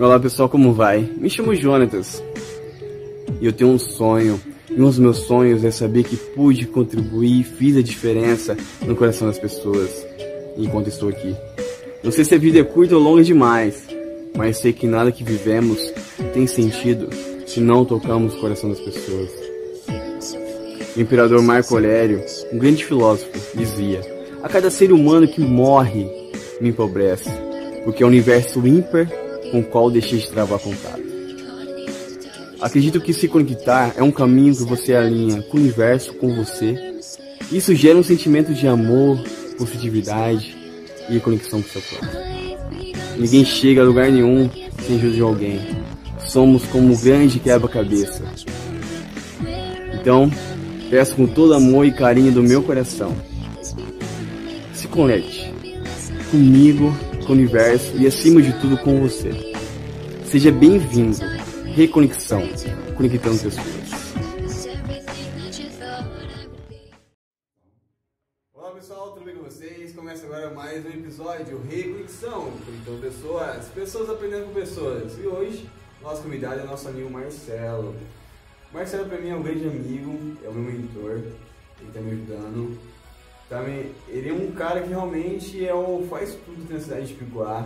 Olá 0.00 0.18
pessoal, 0.18 0.48
como 0.48 0.72
vai? 0.72 1.06
Me 1.18 1.28
chamo 1.28 1.54
Jonatas 1.54 2.24
e 3.38 3.44
eu 3.44 3.52
tenho 3.52 3.68
um 3.68 3.78
sonho. 3.78 4.40
E 4.70 4.80
um 4.80 4.86
dos 4.86 4.98
meus 4.98 5.18
sonhos 5.18 5.62
é 5.62 5.70
saber 5.70 6.04
que 6.04 6.16
pude 6.16 6.64
contribuir 6.64 7.44
fiz 7.44 7.76
a 7.76 7.82
diferença 7.82 8.56
no 8.80 8.96
coração 8.96 9.28
das 9.28 9.38
pessoas 9.38 9.90
enquanto 10.56 10.88
estou 10.88 11.10
aqui. 11.10 11.36
Não 12.02 12.10
sei 12.10 12.24
se 12.24 12.34
a 12.34 12.38
vida 12.38 12.60
é 12.60 12.64
curta 12.64 12.96
ou 12.96 13.02
longa 13.02 13.22
demais, 13.22 13.86
mas 14.34 14.56
sei 14.56 14.72
que 14.72 14.86
nada 14.86 15.12
que 15.12 15.22
vivemos 15.22 15.92
tem 16.32 16.46
sentido 16.46 17.10
se 17.46 17.60
não 17.60 17.84
tocamos 17.84 18.34
o 18.34 18.40
coração 18.40 18.70
das 18.70 18.80
pessoas. 18.80 19.28
O 20.96 21.00
imperador 21.00 21.42
Marco 21.42 21.74
Aurélio, 21.74 22.24
um 22.50 22.58
grande 22.58 22.86
filósofo, 22.86 23.30
dizia: 23.54 24.00
A 24.42 24.48
cada 24.48 24.70
ser 24.70 24.92
humano 24.92 25.28
que 25.28 25.42
morre 25.42 26.08
me 26.58 26.70
empobrece, 26.70 27.28
porque 27.84 28.02
é 28.02 28.06
o 28.06 28.08
universo 28.08 28.66
ímpar 28.66 29.06
com 29.50 29.60
o 29.60 29.64
qual 29.64 29.90
deixei 29.90 30.18
de 30.18 30.28
travar 30.28 30.58
contato. 30.58 31.02
Acredito 32.60 33.00
que 33.00 33.14
se 33.14 33.26
conectar 33.26 33.94
é 33.96 34.02
um 34.02 34.10
caminho 34.10 34.54
que 34.54 34.64
você 34.64 34.94
alinha 34.94 35.42
com 35.42 35.56
o 35.56 35.60
universo, 35.60 36.12
com 36.14 36.34
você. 36.34 36.94
Isso 37.50 37.74
gera 37.74 37.96
um 37.96 38.02
sentimento 38.02 38.52
de 38.52 38.66
amor, 38.66 39.18
positividade 39.56 40.56
e 41.08 41.18
conexão 41.20 41.62
com 41.62 41.68
o 41.68 41.70
seu 41.70 41.82
corpo. 41.82 42.16
Ninguém 43.18 43.44
chega 43.44 43.80
a 43.80 43.84
lugar 43.84 44.10
nenhum 44.10 44.48
sem 44.86 44.96
ajuda 44.96 45.14
de 45.14 45.20
alguém. 45.20 45.60
Somos 46.26 46.64
como 46.64 46.92
um 46.92 46.96
grande 46.96 47.40
quebra-cabeça. 47.40 48.22
Então, 49.94 50.30
peço 50.90 51.16
com 51.16 51.26
todo 51.26 51.54
amor 51.54 51.86
e 51.86 51.92
carinho 51.92 52.30
do 52.30 52.42
meu 52.42 52.62
coração. 52.62 53.14
Se 54.72 54.86
conecte 54.86 55.52
comigo 56.30 56.94
com 57.30 57.34
o 57.34 57.36
universo 57.36 57.96
e, 57.96 58.08
acima 58.08 58.42
de 58.42 58.52
tudo, 58.60 58.76
com 58.78 59.00
você. 59.00 59.30
Seja 60.24 60.50
bem-vindo. 60.50 61.16
Reconexão, 61.76 62.42
conectando 62.96 63.38
pessoas. 63.38 63.66
Olá 68.52 68.72
pessoal, 68.72 69.12
tudo 69.12 69.24
bem 69.24 69.36
com 69.36 69.44
vocês? 69.44 69.92
Começa 69.92 70.26
agora 70.26 70.50
mais 70.50 70.84
um 70.84 70.88
episódio 70.88 71.60
Reconexão, 71.70 72.50
conectando 72.66 72.98
pessoas, 73.00 73.68
pessoas 73.68 74.10
aprendendo 74.10 74.46
com 74.46 74.52
pessoas. 74.52 75.16
E 75.16 75.26
hoje, 75.28 75.70
nosso 76.02 76.22
convidado 76.22 76.60
é 76.60 76.64
nosso 76.64 76.88
amigo 76.88 77.08
Marcelo. 77.08 77.94
Marcelo 78.72 79.04
para 79.08 79.18
mim 79.18 79.28
é 79.28 79.36
um 79.36 79.42
grande 79.42 79.68
amigo, 79.68 80.36
é 80.44 80.48
o 80.48 80.52
meu 80.52 80.72
mentor, 80.72 81.12
ele 81.12 81.88
está 81.88 82.00
me 82.00 82.10
ajudando 82.10 82.76
também, 83.50 83.90
ele 84.08 84.28
é 84.28 84.32
um 84.32 84.52
cara 84.52 84.80
que 84.80 84.90
realmente 84.90 85.66
é 85.66 85.74
o, 85.74 86.06
faz 86.08 86.36
tudo 86.46 86.72
na 86.72 86.78
cidade 86.78 87.08
de 87.08 87.14
Picuá, 87.14 87.62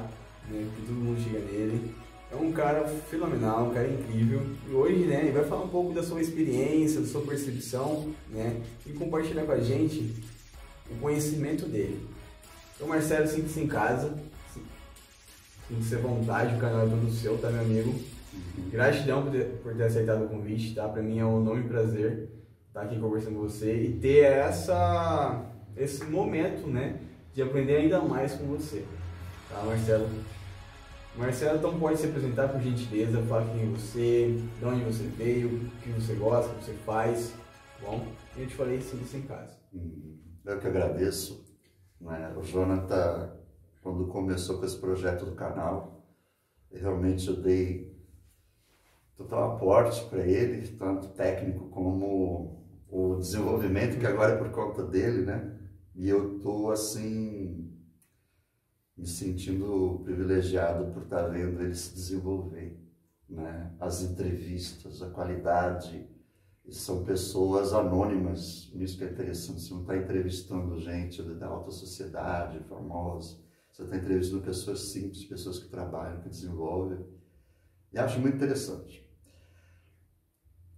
né, 0.49 0.67
que 0.75 0.87
todo 0.87 0.95
mundo 0.97 1.23
chega 1.23 1.41
nele. 1.41 1.95
É 2.33 2.37
um 2.37 2.51
cara 2.53 2.87
fenomenal, 3.11 3.67
um 3.67 3.75
cara 3.75 3.87
incrível. 3.87 4.41
E 4.67 4.73
hoje, 4.73 5.05
né, 5.05 5.21
ele 5.21 5.33
vai 5.33 5.45
falar 5.45 5.63
um 5.63 5.69
pouco 5.69 5.93
da 5.93 6.03
sua 6.03 6.23
experiência, 6.23 7.03
da 7.03 7.07
sua 7.07 7.21
percepção, 7.21 8.11
né, 8.31 8.63
e 8.87 8.95
compartilhar 8.95 9.45
com 9.45 9.53
a 9.53 9.61
gente 9.61 10.11
o 10.91 10.95
conhecimento 11.03 11.67
dele. 11.67 12.01
Então, 12.75 12.89
Marcelo, 12.89 13.27
sinta-se 13.27 13.61
em 13.61 13.67
casa, 13.67 14.15
sinta-se 15.69 15.97
à 15.97 15.99
vontade, 15.99 16.57
o 16.57 16.59
canal 16.59 16.87
é 16.87 16.89
todo 16.89 17.13
seu, 17.13 17.37
tá, 17.37 17.51
meu 17.51 17.61
amigo? 17.61 17.91
Uhum. 17.91 18.71
Gratidão 18.71 19.23
por 19.23 19.33
ter, 19.33 19.45
por 19.63 19.75
ter 19.75 19.83
aceitado 19.83 20.25
o 20.25 20.29
convite, 20.29 20.75
tá? 20.75 20.89
Para 20.89 21.03
mim 21.03 21.19
é 21.19 21.27
um 21.27 21.43
enorme 21.43 21.69
prazer 21.69 22.31
estar 22.69 22.81
aqui 22.81 22.99
conversando 22.99 23.35
com 23.35 23.43
você 23.43 23.85
e 23.85 23.93
ter 23.93 24.25
essa 24.25 25.54
esse 25.77 26.05
momento, 26.05 26.67
né, 26.67 27.01
de 27.33 27.43
aprender 27.43 27.77
ainda 27.77 28.01
mais 28.01 28.35
com 28.35 28.47
você. 28.47 28.85
Tá, 29.49 29.63
Marcelo? 29.63 30.09
Marcelo, 31.17 31.59
então 31.59 31.79
pode 31.79 31.99
se 31.99 32.07
apresentar 32.07 32.49
por 32.49 32.61
gentileza, 32.61 33.23
falar 33.23 33.47
quem 33.53 33.63
é 33.63 33.67
você, 33.67 34.41
de 34.59 34.65
onde 34.65 34.85
você 34.85 35.05
veio, 35.05 35.49
o 35.49 35.71
que 35.81 35.91
você 35.91 36.15
gosta, 36.15 36.53
o 36.53 36.59
que 36.59 36.65
você 36.65 36.75
faz, 36.85 37.31
tá 37.81 37.89
bom? 37.89 38.07
Eu 38.37 38.47
te 38.47 38.55
falei 38.55 38.81
sim, 38.81 39.01
em 39.17 39.23
casa. 39.23 39.57
Hum, 39.73 40.19
eu 40.45 40.59
que 40.59 40.67
agradeço. 40.67 41.45
Né? 42.01 42.35
O 42.37 42.43
Jonathan, 42.43 43.33
quando 43.81 44.09
começou 44.09 44.59
com 44.59 44.65
esse 44.65 44.77
projeto 44.77 45.25
do 45.25 45.37
canal, 45.37 46.05
realmente 46.73 47.29
eu 47.29 47.37
dei 47.37 47.95
total 49.17 49.53
aporte 49.53 50.05
para 50.07 50.27
ele, 50.27 50.67
tanto 50.77 51.09
técnico 51.11 51.69
como 51.69 52.65
o 52.89 53.17
desenvolvimento, 53.17 53.99
que 53.99 54.07
agora 54.07 54.35
é 54.35 54.37
por 54.37 54.51
conta 54.51 54.83
dele, 54.83 55.25
né? 55.25 55.54
E 55.95 56.09
eu 56.09 56.39
tô 56.41 56.71
assim 56.71 57.73
me 58.97 59.07
sentindo 59.07 60.01
privilegiado 60.05 60.93
por 60.93 61.03
estar 61.03 61.25
tá 61.25 61.29
vendo 61.29 61.61
ele 61.61 61.75
se 61.75 61.95
desenvolver, 61.95 62.81
né? 63.29 63.75
As 63.81 64.03
entrevistas, 64.03 65.03
a 65.03 65.11
qualidade, 65.11 66.09
são 66.71 67.05
pessoas 67.05 67.73
anônimas, 67.73 68.71
isso 68.75 68.97
que 68.97 69.05
é 69.05 69.11
interessante, 69.11 69.61
você 69.61 69.75
não 69.75 69.83
está 69.83 69.97
entrevistando 69.97 70.81
gente 70.81 71.23
da 71.23 71.47
alta 71.47 71.71
sociedade, 71.71 72.65
famosa, 72.69 73.39
você 73.71 73.83
está 73.83 73.97
entrevistando 73.97 74.43
pessoas 74.43 74.81
simples, 74.81 75.25
pessoas 75.25 75.59
que 75.59 75.69
trabalham, 75.69 76.23
que 76.23 76.29
desenvolvem, 76.29 77.05
e 77.93 77.99
acho 77.99 78.19
muito 78.19 78.37
interessante. 78.37 79.05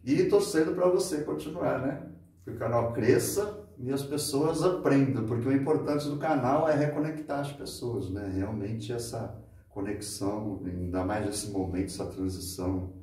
E 0.05 0.25
torcendo 0.25 0.75
para 0.75 0.89
você 0.89 1.25
continuar, 1.25 1.85
né? 1.85 2.13
Que 2.45 2.51
o 2.51 2.59
canal 2.59 2.93
cresça, 2.93 3.56
e 3.79 3.93
as 3.93 4.03
pessoas 4.03 4.63
aprendam, 4.63 5.25
porque 5.27 5.49
o 5.49 5.53
importante 5.53 6.09
do 6.09 6.17
canal 6.17 6.69
é 6.69 6.75
reconectar 6.75 7.41
as 7.41 7.53
pessoas, 7.53 8.11
né? 8.11 8.31
Realmente 8.35 8.93
essa 8.93 9.39
conexão, 9.69 10.63
ainda 10.65 11.05
mais 11.05 11.27
nesse 11.27 11.51
momento, 11.51 11.87
essa 11.87 12.07
transição, 12.07 12.95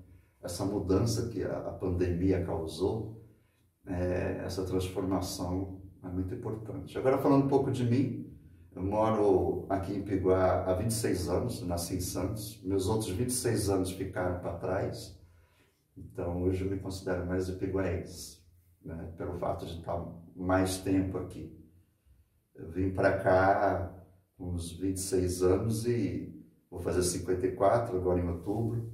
essa 0.41 0.65
mudança 0.65 1.29
que 1.29 1.43
a, 1.43 1.77
pandemia 1.79 2.43
causou, 2.43 3.21
é, 3.85 4.41
essa 4.43 4.65
transformação 4.65 5.81
é 6.03 6.07
muito 6.07 6.33
importante. 6.33 6.97
Agora 6.97 7.19
falando 7.19 7.45
um 7.45 7.49
pouco 7.49 7.71
de 7.71 7.83
mim, 7.83 8.33
eu 8.75 8.81
moro 8.81 9.67
aqui 9.69 9.93
em 9.93 10.01
Piguá 10.01 10.63
há 10.65 10.73
26 10.73 11.29
anos, 11.29 11.61
nasci 11.61 11.97
em 11.97 12.01
Santos, 12.01 12.59
meus 12.63 12.87
outros 12.87 13.11
26 13.11 13.69
anos 13.69 13.91
ficaram 13.91 14.39
para 14.39 14.53
trás, 14.53 15.15
então 15.95 16.41
hoje 16.41 16.65
eu 16.65 16.71
me 16.71 16.79
considero 16.79 17.27
mais 17.27 17.47
ipiguaense 17.47 18.42
né, 18.83 19.13
pelo 19.17 19.37
fato 19.37 19.65
de 19.65 19.79
estar 19.79 20.05
mais 20.35 20.77
tempo 20.79 21.17
aqui. 21.17 21.57
Eu 22.55 22.69
vim 22.69 22.91
para 22.91 23.17
cá 23.17 23.93
com 24.37 24.51
uns 24.51 24.71
26 24.71 25.41
anos 25.43 25.85
e 25.85 26.33
vou 26.69 26.79
fazer 26.79 27.03
54 27.03 27.97
agora 27.97 28.19
em 28.19 28.29
outubro. 28.29 28.91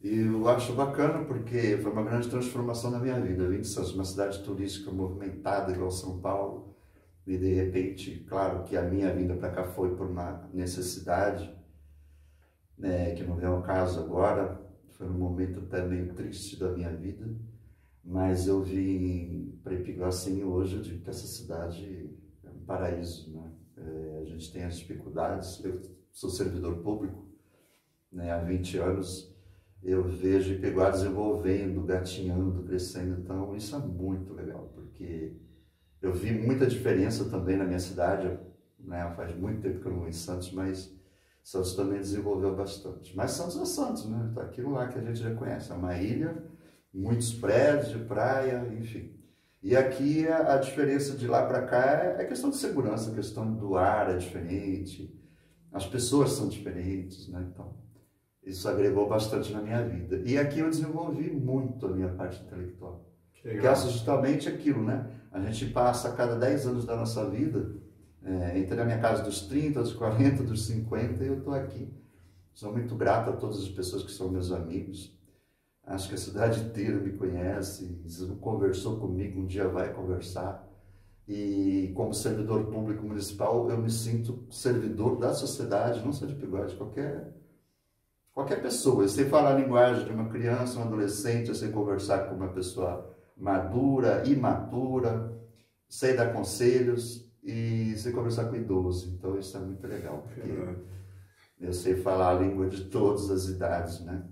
E 0.00 0.18
eu 0.18 0.48
acho 0.48 0.74
bacana 0.74 1.24
porque 1.24 1.78
foi 1.78 1.90
uma 1.90 2.02
grande 2.02 2.28
transformação 2.28 2.90
na 2.90 2.98
minha 2.98 3.20
vida. 3.20 3.44
Eu 3.44 3.50
vim 3.50 3.60
de 3.60 3.94
uma 3.94 4.04
cidade 4.04 4.42
turística 4.42 4.90
movimentada 4.90 5.72
igual 5.72 5.90
São 5.90 6.20
Paulo, 6.20 6.76
e 7.26 7.36
de 7.36 7.52
repente, 7.54 8.24
claro 8.28 8.62
que 8.62 8.76
a 8.76 8.82
minha 8.82 9.12
vinda 9.12 9.34
para 9.34 9.50
cá 9.50 9.64
foi 9.64 9.96
por 9.96 10.06
uma 10.06 10.48
necessidade, 10.54 11.52
né, 12.78 13.14
que 13.14 13.24
não 13.24 13.40
é 13.40 13.50
o 13.50 13.62
caso 13.62 13.98
agora, 13.98 14.60
foi 14.90 15.08
um 15.08 15.18
momento 15.18 15.58
até 15.58 15.84
meio 15.84 16.14
triste 16.14 16.56
da 16.56 16.70
minha 16.70 16.94
vida 16.94 17.26
mas 18.06 18.46
eu 18.46 18.62
vim 18.62 19.58
para 19.64 19.74
Ipiguaçu 19.74 20.30
hoje, 20.44 20.76
eu 20.76 20.82
digo 20.82 21.02
que 21.02 21.10
essa 21.10 21.26
cidade 21.26 22.08
é 22.44 22.48
um 22.48 22.64
paraíso, 22.64 23.32
né? 23.32 23.50
É, 23.76 24.20
a 24.22 24.24
gente 24.24 24.52
tem 24.52 24.62
as 24.62 24.78
dificuldades, 24.78 25.62
eu 25.64 25.80
sou 26.12 26.30
servidor 26.30 26.76
público, 26.76 27.26
né? 28.10 28.30
há 28.30 28.38
20 28.38 28.78
anos, 28.78 29.36
eu 29.82 30.04
vejo 30.04 30.54
Ipiguá 30.54 30.90
desenvolvendo, 30.90 31.82
gatinhando, 31.82 32.62
crescendo, 32.62 33.20
então 33.20 33.54
isso 33.56 33.74
é 33.74 33.78
muito 33.80 34.32
legal, 34.32 34.70
porque 34.72 35.36
eu 36.00 36.14
vi 36.14 36.30
muita 36.30 36.66
diferença 36.66 37.28
também 37.28 37.56
na 37.56 37.64
minha 37.64 37.80
cidade, 37.80 38.38
né? 38.78 39.12
faz 39.16 39.36
muito 39.36 39.60
tempo 39.60 39.80
que 39.80 39.86
eu 39.86 39.92
não 39.92 39.98
vou 39.98 40.08
em 40.08 40.12
Santos, 40.12 40.52
mas 40.52 40.94
Santos 41.42 41.74
também 41.74 41.98
desenvolveu 41.98 42.54
bastante. 42.54 43.16
Mas 43.16 43.32
Santos 43.32 43.56
é 43.60 43.64
Santos, 43.64 44.08
né? 44.08 44.32
Tá 44.34 44.42
aquilo 44.42 44.70
lá 44.72 44.88
que 44.88 44.98
a 44.98 45.02
gente 45.02 45.20
já 45.20 45.34
conhece, 45.34 45.70
é 45.70 45.74
uma 45.74 45.96
ilha 45.96 46.44
muitos 46.96 47.32
prédios 47.32 47.90
de 47.90 47.98
praia, 48.04 48.66
enfim. 48.80 49.12
E 49.62 49.76
aqui 49.76 50.26
a, 50.26 50.54
a 50.54 50.56
diferença 50.58 51.16
de 51.16 51.26
lá 51.26 51.44
para 51.46 51.62
cá 51.62 52.16
é, 52.18 52.22
é 52.22 52.24
questão 52.24 52.50
de 52.50 52.56
segurança, 52.56 53.10
a 53.10 53.14
questão 53.14 53.52
do 53.52 53.76
ar 53.76 54.10
é 54.10 54.16
diferente, 54.16 55.14
as 55.72 55.86
pessoas 55.86 56.30
são 56.32 56.48
diferentes, 56.48 57.28
né? 57.28 57.46
Então, 57.52 57.74
isso 58.42 58.68
agregou 58.68 59.08
bastante 59.08 59.52
na 59.52 59.60
minha 59.60 59.82
vida. 59.84 60.22
E 60.24 60.38
aqui 60.38 60.60
eu 60.60 60.70
desenvolvi 60.70 61.30
muito 61.30 61.84
a 61.86 61.90
minha 61.90 62.08
parte 62.08 62.42
intelectual. 62.42 63.04
Que, 63.34 63.42
que 63.42 63.66
é 63.66 63.74
justamente 63.74 64.48
aquilo, 64.48 64.82
né? 64.82 65.10
A 65.32 65.40
gente 65.40 65.72
passa 65.72 66.08
a 66.08 66.12
cada 66.12 66.36
10 66.36 66.66
anos 66.68 66.86
da 66.86 66.96
nossa 66.96 67.28
vida, 67.28 67.76
é, 68.24 68.58
entre 68.58 68.80
a 68.80 68.84
minha 68.84 68.98
casa 68.98 69.22
dos 69.22 69.42
30, 69.42 69.82
dos 69.82 69.92
40, 69.92 70.42
dos 70.44 70.66
50, 70.66 71.22
e 71.22 71.26
eu 71.26 71.38
estou 71.38 71.52
aqui. 71.52 71.92
Sou 72.54 72.72
muito 72.72 72.94
grato 72.94 73.30
a 73.30 73.32
todas 73.34 73.58
as 73.58 73.68
pessoas 73.68 74.02
que 74.02 74.12
são 74.12 74.30
meus 74.30 74.50
amigos, 74.50 75.15
Acho 75.86 76.08
que 76.08 76.16
a 76.16 76.18
cidade 76.18 76.60
inteira 76.60 76.98
me 76.98 77.12
conhece, 77.12 78.02
conversou 78.40 78.98
comigo, 78.98 79.40
um 79.40 79.46
dia 79.46 79.68
vai 79.68 79.92
conversar. 79.94 80.66
E 81.28 81.92
como 81.94 82.12
servidor 82.12 82.66
público 82.66 83.04
municipal, 83.04 83.70
eu 83.70 83.78
me 83.78 83.90
sinto 83.90 84.44
servidor 84.50 85.16
da 85.16 85.32
sociedade, 85.32 86.04
não 86.04 86.12
só 86.12 86.26
de 86.26 86.34
Piguá, 86.34 86.66
de 86.66 86.74
qualquer, 86.74 87.32
qualquer 88.32 88.60
pessoa. 88.60 89.04
Eu 89.04 89.08
sei 89.08 89.26
falar 89.26 89.54
a 89.54 89.58
linguagem 89.58 90.04
de 90.04 90.10
uma 90.10 90.28
criança, 90.28 90.78
um 90.78 90.82
adolescente, 90.82 91.48
eu 91.48 91.54
sei 91.54 91.70
conversar 91.70 92.28
com 92.28 92.34
uma 92.34 92.48
pessoa 92.48 93.16
madura, 93.36 94.24
imatura, 94.26 95.36
sei 95.88 96.16
dar 96.16 96.32
conselhos 96.32 97.32
e 97.44 97.94
sei 97.96 98.10
conversar 98.10 98.46
com 98.46 98.56
idoso. 98.56 99.14
Então 99.16 99.38
isso 99.38 99.56
é 99.56 99.60
muito 99.60 99.86
legal, 99.86 100.22
porque 100.22 100.40
eu 101.60 101.72
sei 101.72 101.94
falar 101.94 102.36
a 102.36 102.40
língua 102.40 102.68
de 102.68 102.86
todas 102.86 103.30
as 103.30 103.46
idades, 103.46 104.00
né? 104.00 104.24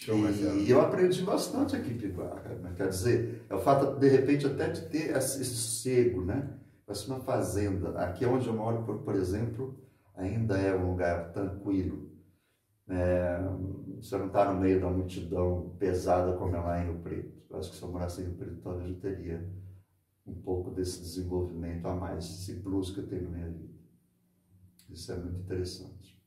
Show, 0.00 0.16
e 0.60 0.70
eu 0.70 0.80
aprendi 0.80 1.22
bastante 1.22 1.74
aqui 1.74 1.90
em 1.90 1.98
Piguá, 1.98 2.40
quer 2.76 2.88
dizer, 2.88 3.44
é 3.50 3.54
o 3.56 3.58
fato, 3.58 3.98
de 3.98 4.08
repente, 4.08 4.46
até 4.46 4.70
de 4.70 4.82
ter 4.82 5.10
esse 5.16 5.44
sossego, 5.44 6.24
né? 6.24 6.56
Parece 6.86 7.08
uma 7.08 7.18
fazenda. 7.18 7.90
Aqui 7.98 8.24
onde 8.24 8.46
eu 8.46 8.54
moro, 8.54 8.84
por, 8.84 8.98
por 8.98 9.16
exemplo, 9.16 9.76
ainda 10.14 10.56
é 10.56 10.72
um 10.72 10.92
lugar 10.92 11.32
tranquilo. 11.32 12.12
É, 12.88 13.40
você 14.00 14.16
não 14.16 14.28
está 14.28 14.52
no 14.52 14.60
meio 14.60 14.80
da 14.80 14.88
multidão 14.88 15.74
pesada 15.80 16.36
como 16.36 16.54
é 16.54 16.60
lá 16.60 16.80
em 16.80 16.84
Rio 16.84 17.00
Preto. 17.00 17.42
Eu 17.50 17.58
acho 17.58 17.72
que 17.72 17.76
se 17.76 17.82
eu 17.82 17.90
morasse 17.90 18.20
em 18.20 18.26
Rio 18.26 18.34
Preto, 18.34 18.60
talvez 18.62 18.88
eu 18.88 19.00
teria 19.00 19.52
um 20.24 20.34
pouco 20.34 20.70
desse 20.70 21.00
desenvolvimento 21.00 21.84
a 21.86 21.96
mais, 21.96 22.24
esse 22.24 22.60
plus 22.60 22.92
que 22.92 23.00
eu 23.00 23.06
tenho 23.08 23.24
na 23.24 23.30
minha 23.30 23.48
vida. 23.48 23.74
Isso 24.90 25.10
é 25.10 25.16
muito 25.16 25.40
interessante. 25.40 26.22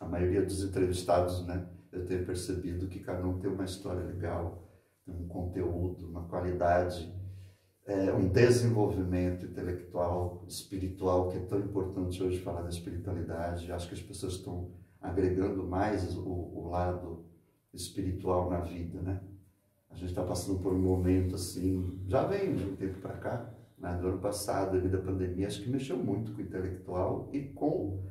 A 0.00 0.06
maioria 0.06 0.42
dos 0.42 0.64
entrevistados, 0.64 1.46
né, 1.46 1.68
eu 1.92 2.04
tenho 2.04 2.24
percebido 2.24 2.86
que 2.88 3.00
cada 3.00 3.26
um 3.26 3.38
tem 3.38 3.50
uma 3.50 3.64
história 3.64 4.02
legal, 4.02 4.68
tem 5.04 5.14
um 5.14 5.26
conteúdo, 5.26 6.08
uma 6.08 6.24
qualidade, 6.24 7.12
é, 7.86 8.12
um 8.12 8.28
desenvolvimento 8.28 9.46
intelectual, 9.46 10.44
espiritual, 10.46 11.30
que 11.30 11.38
é 11.38 11.40
tão 11.40 11.58
importante 11.58 12.22
hoje 12.22 12.40
falar 12.40 12.62
da 12.62 12.68
espiritualidade. 12.68 13.72
Acho 13.72 13.88
que 13.88 13.94
as 13.94 14.02
pessoas 14.02 14.34
estão 14.34 14.70
agregando 15.00 15.64
mais 15.64 16.14
o, 16.16 16.28
o 16.28 16.68
lado 16.68 17.24
espiritual 17.72 18.50
na 18.50 18.60
vida, 18.60 19.00
né? 19.00 19.20
A 19.90 19.94
gente 19.94 20.10
está 20.10 20.22
passando 20.22 20.60
por 20.60 20.72
um 20.72 20.78
momento 20.78 21.34
assim, 21.34 21.98
já 22.06 22.26
vem 22.26 22.54
de 22.54 22.64
um 22.64 22.76
tempo 22.76 23.00
para 23.00 23.14
cá, 23.14 23.54
né, 23.78 23.96
do 23.96 24.08
ano 24.08 24.18
passado, 24.18 24.72
devido 24.72 24.96
à 24.96 25.00
pandemia, 25.00 25.46
acho 25.46 25.62
que 25.62 25.70
mexeu 25.70 25.96
muito 25.96 26.32
com 26.32 26.38
o 26.38 26.44
intelectual 26.44 27.28
e 27.32 27.40
com 27.40 28.04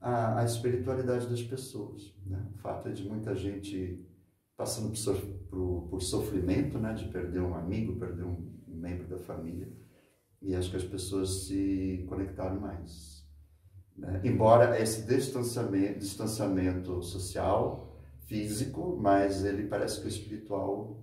a, 0.00 0.40
a 0.40 0.44
espiritualidade 0.44 1.28
das 1.28 1.42
pessoas. 1.42 2.14
Né? 2.24 2.44
O 2.54 2.58
fato 2.58 2.88
é 2.88 2.92
de 2.92 3.06
muita 3.08 3.34
gente 3.34 4.04
passando 4.56 4.92
por, 5.48 5.88
por, 5.88 6.02
sofrimento, 6.02 6.78
né, 6.78 6.92
de 6.92 7.08
perder 7.08 7.40
um 7.40 7.54
amigo, 7.54 7.98
perder 7.98 8.24
um 8.24 8.52
membro 8.66 9.06
da 9.06 9.18
família, 9.18 9.68
e 10.42 10.54
acho 10.54 10.70
que 10.70 10.76
as 10.76 10.84
pessoas 10.84 11.46
se 11.46 12.04
conectaram 12.08 12.60
mais. 12.60 13.26
Né? 13.96 14.20
Embora 14.24 14.78
esse 14.78 15.06
distanciamento, 15.06 15.98
distanciamento 15.98 17.02
social, 17.02 17.90
físico, 18.26 18.96
mas 19.00 19.44
ele 19.44 19.66
parece 19.66 20.00
que 20.00 20.06
o 20.06 20.08
espiritual 20.08 21.02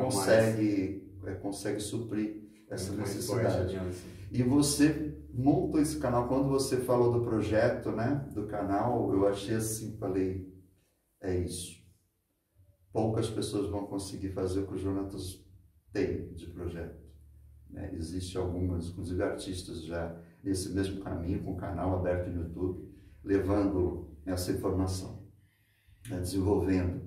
consegue, 0.00 1.12
é, 1.26 1.34
consegue 1.34 1.80
suprir 1.80 2.48
essa 2.70 2.92
necessidade. 2.94 3.76
Assim. 3.76 4.08
E 4.32 4.42
você 4.42 5.07
monta 5.38 5.78
esse 5.78 5.98
canal. 6.00 6.26
Quando 6.26 6.48
você 6.48 6.78
falou 6.78 7.12
do 7.12 7.24
projeto, 7.24 7.92
né, 7.92 8.28
do 8.34 8.46
canal, 8.48 9.12
eu 9.14 9.26
achei 9.28 9.54
assim, 9.54 9.96
falei, 9.96 10.52
é 11.20 11.36
isso. 11.36 11.78
Poucas 12.92 13.30
pessoas 13.30 13.70
vão 13.70 13.86
conseguir 13.86 14.30
fazer 14.30 14.60
o 14.60 14.66
que 14.66 14.74
o 14.74 14.78
Jonatas 14.78 15.44
tem 15.92 16.34
de 16.34 16.48
projeto. 16.48 17.00
Né? 17.70 17.94
Existem 17.94 18.40
algumas, 18.40 18.88
inclusive 18.88 19.22
artistas 19.22 19.84
já 19.84 20.20
nesse 20.42 20.70
mesmo 20.74 21.02
caminho, 21.02 21.44
com 21.44 21.56
canal 21.56 21.96
aberto 21.96 22.30
no 22.30 22.42
YouTube, 22.42 22.92
levando 23.22 24.08
essa 24.26 24.50
informação, 24.50 25.22
né? 26.08 26.18
desenvolvendo 26.18 27.00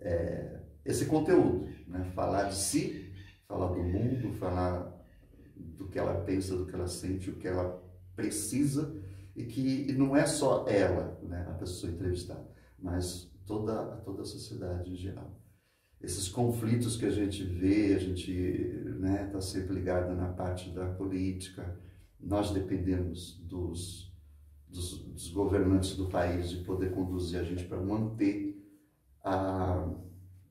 é, 0.00 0.60
esse 0.84 1.06
conteúdo, 1.06 1.66
né? 1.86 2.04
falar 2.14 2.44
de 2.44 2.56
si, 2.56 3.10
falar 3.46 3.68
do 3.68 3.82
mundo, 3.82 4.34
falar 4.34 4.93
do 5.56 5.88
que 5.88 5.98
ela 5.98 6.20
pensa, 6.22 6.56
do 6.56 6.66
que 6.66 6.74
ela 6.74 6.86
sente, 6.86 7.30
o 7.30 7.36
que 7.36 7.48
ela 7.48 7.82
precisa 8.14 8.94
e 9.34 9.44
que 9.44 9.86
e 9.88 9.92
não 9.92 10.16
é 10.16 10.26
só 10.26 10.66
ela, 10.68 11.18
né, 11.22 11.46
a 11.48 11.54
pessoa 11.54 11.92
entrevistada, 11.92 12.48
mas 12.78 13.30
toda, 13.46 13.96
toda 14.04 14.22
a 14.22 14.26
sociedade 14.26 14.92
em 14.92 14.96
geral. 14.96 15.40
Esses 16.00 16.28
conflitos 16.28 16.96
que 16.96 17.06
a 17.06 17.10
gente 17.10 17.42
vê, 17.42 17.94
a 17.94 17.98
gente 17.98 18.30
está 18.30 18.90
né, 18.98 19.30
tá 19.32 19.40
sempre 19.40 19.74
ligado 19.74 20.14
na 20.14 20.28
parte 20.28 20.70
da 20.70 20.86
política, 20.86 21.80
nós 22.20 22.50
dependemos 22.50 23.38
dos, 23.42 24.12
dos, 24.68 24.98
dos 24.98 25.28
governantes 25.30 25.96
do 25.96 26.08
país 26.08 26.50
de 26.50 26.58
poder 26.64 26.92
conduzir 26.92 27.40
a 27.40 27.44
gente 27.44 27.64
para 27.64 27.80
manter 27.80 28.62
a, 29.22 29.90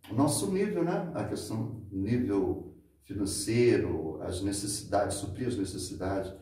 o 0.09 0.13
nosso 0.15 0.51
nível, 0.51 0.83
né? 0.83 1.11
a 1.13 1.23
questão 1.25 1.85
nível 1.91 2.75
financeiro, 3.03 4.12
as 4.25 4.41
necessidades, 4.41 5.17
suprir 5.17 5.47
as 5.47 5.57
necessidades. 5.57 6.33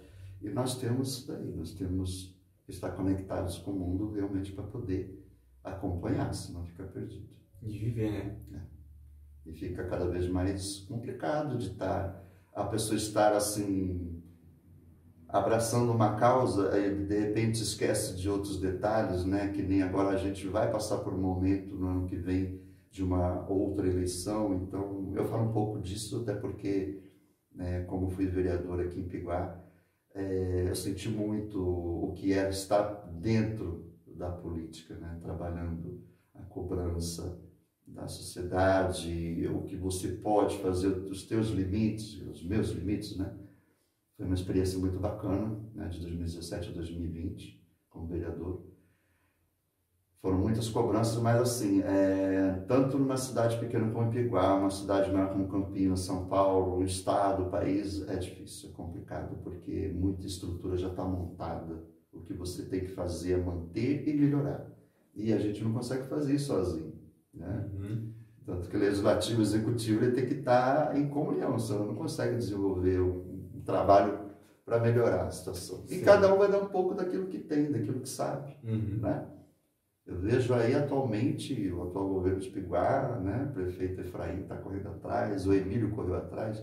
E 0.42 0.50
nós 0.50 0.78
temos 0.78 1.26
daí, 1.26 1.54
nós 1.56 1.72
temos 1.72 2.36
que 2.66 2.72
estar 2.72 2.92
conectados 2.92 3.58
com 3.58 3.72
o 3.72 3.80
mundo 3.80 4.12
realmente 4.12 4.52
para 4.52 4.64
poder 4.64 5.22
acompanhar, 5.64 6.34
senão 6.34 6.66
fica 6.66 6.84
perdido. 6.84 7.30
De 7.62 7.78
viver, 7.78 8.40
né? 8.50 8.66
É. 9.46 9.50
E 9.50 9.54
fica 9.54 9.84
cada 9.86 10.08
vez 10.08 10.28
mais 10.28 10.80
complicado 10.82 11.58
de 11.58 11.68
estar, 11.68 12.24
a 12.54 12.64
pessoa 12.64 12.96
estar 12.96 13.34
assim, 13.34 14.22
abraçando 15.28 15.92
uma 15.92 16.16
causa 16.16 16.78
e 16.78 17.06
de 17.06 17.20
repente 17.20 17.62
esquece 17.62 18.16
de 18.16 18.30
outros 18.30 18.60
detalhes, 18.60 19.26
né? 19.26 19.50
Que 19.50 19.62
nem 19.62 19.82
agora 19.82 20.10
a 20.10 20.18
gente 20.18 20.48
vai 20.48 20.72
passar 20.72 20.98
por 20.98 21.14
um 21.14 21.22
momento 21.22 21.76
no 21.76 21.88
ano 21.88 22.08
que 22.08 22.16
vem 22.16 22.62
de 22.92 23.04
uma 23.04 23.48
outra 23.50 23.88
eleição. 23.88 24.54
Então, 24.56 25.14
eu 25.16 25.26
falo 25.26 25.50
um 25.50 25.54
pouco 25.54 25.80
disso, 25.80 26.22
até 26.22 26.36
porque, 26.36 27.00
né, 27.54 27.84
como 27.84 28.10
fui 28.10 28.26
vereador 28.28 28.80
aqui 28.80 29.00
em 29.00 29.08
Piguá, 29.08 29.60
é, 30.14 30.66
eu 30.70 30.76
senti 30.76 31.10
muito 31.10 31.60
o 31.62 32.14
que 32.14 32.34
era 32.34 32.50
estar 32.50 32.84
dentro 33.20 33.92
da 34.08 34.30
política, 34.30 34.96
né, 34.96 35.20
trabalhando 35.22 36.04
a 36.34 36.42
cobrança 36.44 37.40
da 37.88 38.08
sociedade, 38.08 39.48
o 39.48 39.64
que 39.64 39.76
você 39.76 40.10
pode 40.10 40.58
fazer, 40.60 40.88
os 40.88 41.24
teus 41.24 41.50
limites, 41.50 42.22
os 42.22 42.44
meus 42.44 42.70
limites, 42.70 43.18
né? 43.18 43.36
Foi 44.16 44.26
uma 44.26 44.36
experiência 44.36 44.80
muito 44.80 45.00
bacana, 45.00 45.60
né, 45.74 45.88
de 45.90 46.00
2017 46.00 46.70
a 46.70 46.72
2020, 46.74 47.62
como 47.90 48.08
vereador. 48.08 48.71
Foram 50.22 50.38
muitas 50.38 50.70
cobranças, 50.70 51.20
mas 51.20 51.42
assim, 51.42 51.82
é, 51.82 52.64
tanto 52.68 53.00
numa 53.00 53.18
cidade 53.18 53.58
pequena 53.58 53.92
como 53.92 54.12
Piguá, 54.12 54.54
uma 54.54 54.70
cidade 54.70 55.12
maior 55.12 55.32
como 55.32 55.48
Campinas, 55.48 56.02
São 56.02 56.28
Paulo, 56.28 56.78
o 56.78 56.84
estado, 56.84 57.44
o 57.44 57.50
país, 57.50 58.08
é 58.08 58.16
difícil, 58.18 58.70
é 58.70 58.74
complicado, 58.74 59.36
porque 59.44 59.92
muita 59.96 60.28
estrutura 60.28 60.78
já 60.78 60.90
está 60.90 61.04
montada. 61.04 61.84
O 62.14 62.20
que 62.20 62.34
você 62.34 62.66
tem 62.66 62.82
que 62.82 62.90
fazer 62.90 63.34
é 63.34 63.38
manter 63.38 64.08
e 64.08 64.14
melhorar. 64.14 64.70
E 65.16 65.34
a 65.34 65.40
gente 65.40 65.64
não 65.64 65.74
consegue 65.74 66.04
fazer 66.04 66.36
isso 66.36 66.48
sozinho. 66.48 66.94
Né? 67.34 67.70
Uhum. 67.74 68.14
Tanto 68.46 68.70
que 68.70 68.78
o 68.78 68.80
legislativo 68.80 69.40
e 69.40 69.44
o 69.44 69.48
executivo 69.48 70.04
ele 70.04 70.12
tem 70.12 70.28
que 70.28 70.36
estar 70.36 70.88
tá 70.88 71.00
em 71.00 71.08
comunhão, 71.10 71.58
senão 71.58 71.88
não 71.88 71.96
consegue 71.96 72.38
desenvolver 72.38 73.02
um, 73.02 73.50
um 73.56 73.62
trabalho 73.62 74.20
para 74.64 74.80
melhorar 74.80 75.26
a 75.26 75.32
situação. 75.32 75.84
Sim. 75.88 75.96
E 75.96 76.02
cada 76.02 76.32
um 76.32 76.38
vai 76.38 76.52
dar 76.52 76.60
um 76.60 76.68
pouco 76.68 76.94
daquilo 76.94 77.26
que 77.26 77.40
tem, 77.40 77.72
daquilo 77.72 78.02
que 78.02 78.10
sabe. 78.10 78.56
Uhum. 78.64 79.00
Né? 79.02 79.26
Eu 80.12 80.20
vejo 80.20 80.54
aí 80.54 80.76
atualmente 80.76 81.72
o 81.72 81.84
atual 81.84 82.10
governo 82.10 82.42
de 82.42 82.50
Piguá, 82.50 83.18
né, 83.18 83.48
o 83.50 83.54
prefeito 83.54 84.02
Efraim 84.02 84.42
está 84.42 84.58
correndo 84.58 84.90
atrás, 84.90 85.48
o 85.48 85.54
Emílio 85.54 85.92
correu 85.92 86.16
atrás. 86.16 86.62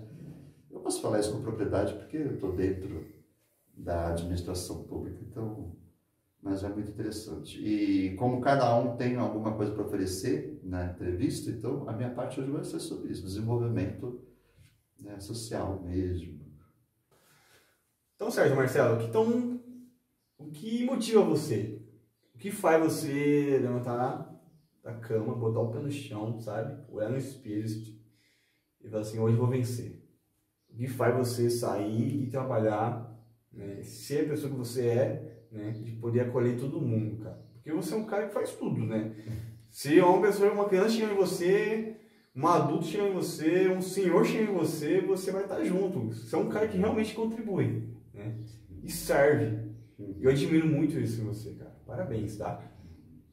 Eu 0.70 0.80
posso 0.80 1.00
falar 1.00 1.18
isso 1.18 1.32
com 1.32 1.40
propriedade 1.40 1.94
porque 1.94 2.18
eu 2.18 2.34
estou 2.34 2.54
dentro 2.54 3.06
da 3.74 4.08
administração 4.08 4.82
pública, 4.82 5.18
então, 5.22 5.74
mas 6.42 6.62
é 6.62 6.68
muito 6.68 6.90
interessante. 6.90 7.58
E 7.58 8.14
como 8.16 8.42
cada 8.42 8.76
um 8.76 8.96
tem 8.98 9.16
alguma 9.16 9.56
coisa 9.56 9.72
para 9.72 9.84
oferecer 9.84 10.60
na 10.62 10.84
entrevista, 10.84 11.50
então 11.50 11.88
a 11.88 11.92
minha 11.94 12.10
parte 12.10 12.38
hoje 12.38 12.50
vai 12.50 12.64
ser 12.64 12.80
sobre 12.80 13.12
isso, 13.12 13.24
desenvolvimento 13.24 14.20
né, 15.00 15.18
social 15.20 15.82
mesmo. 15.82 16.38
Então, 18.14 18.30
Sérgio 18.30 18.56
Marcelo, 18.56 19.02
então, 19.02 19.58
o 20.36 20.50
que 20.50 20.84
motiva 20.84 21.22
você 21.22 21.77
o 22.38 22.40
que 22.40 22.52
faz 22.52 22.80
você 22.80 23.58
levantar 23.60 24.32
da 24.80 24.92
cama, 24.92 25.34
botar 25.34 25.58
o 25.58 25.72
pé 25.72 25.80
no 25.80 25.90
chão, 25.90 26.38
sabe? 26.38 26.84
Olhar 26.88 27.10
no 27.10 27.18
espelho 27.18 27.66
e 28.80 28.88
falar 28.88 29.02
assim, 29.02 29.18
hoje 29.18 29.34
eu 29.34 29.40
vou 29.40 29.48
vencer. 29.48 30.00
O 30.70 30.76
que 30.76 30.86
faz 30.86 31.16
você 31.16 31.50
sair 31.50 32.22
e 32.22 32.30
trabalhar, 32.30 33.12
né? 33.52 33.82
ser 33.82 34.26
a 34.26 34.28
pessoa 34.28 34.52
que 34.52 34.56
você 34.56 34.86
é, 34.86 35.46
né? 35.50 35.72
De 35.72 35.90
poder 35.96 36.20
acolher 36.20 36.56
todo 36.56 36.80
mundo, 36.80 37.24
cara. 37.24 37.44
Porque 37.54 37.72
você 37.72 37.92
é 37.92 37.96
um 37.96 38.04
cara 38.04 38.28
que 38.28 38.34
faz 38.34 38.52
tudo, 38.52 38.86
né? 38.86 39.16
Se 39.68 40.00
uma 40.00 40.22
pessoa, 40.22 40.52
uma 40.52 40.68
criança 40.68 40.90
chega 40.90 41.12
em 41.12 41.16
você, 41.16 41.96
um 42.36 42.46
adulto 42.46 42.84
chega 42.84 43.08
em 43.08 43.14
você, 43.14 43.68
um 43.68 43.82
senhor 43.82 44.24
chega 44.24 44.48
em 44.48 44.54
você, 44.54 45.00
você 45.00 45.32
vai 45.32 45.42
estar 45.42 45.64
junto. 45.64 46.14
Você 46.14 46.36
é 46.36 46.38
um 46.38 46.48
cara 46.48 46.68
que 46.68 46.78
realmente 46.78 47.16
contribui, 47.16 47.82
né? 48.14 48.38
E 48.84 48.92
serve. 48.92 49.58
Eu 50.20 50.30
admiro 50.30 50.68
muito 50.68 51.00
isso 51.00 51.20
em 51.20 51.24
você, 51.24 51.52
cara. 51.54 51.77
Parabéns, 51.88 52.36
tá? 52.36 52.62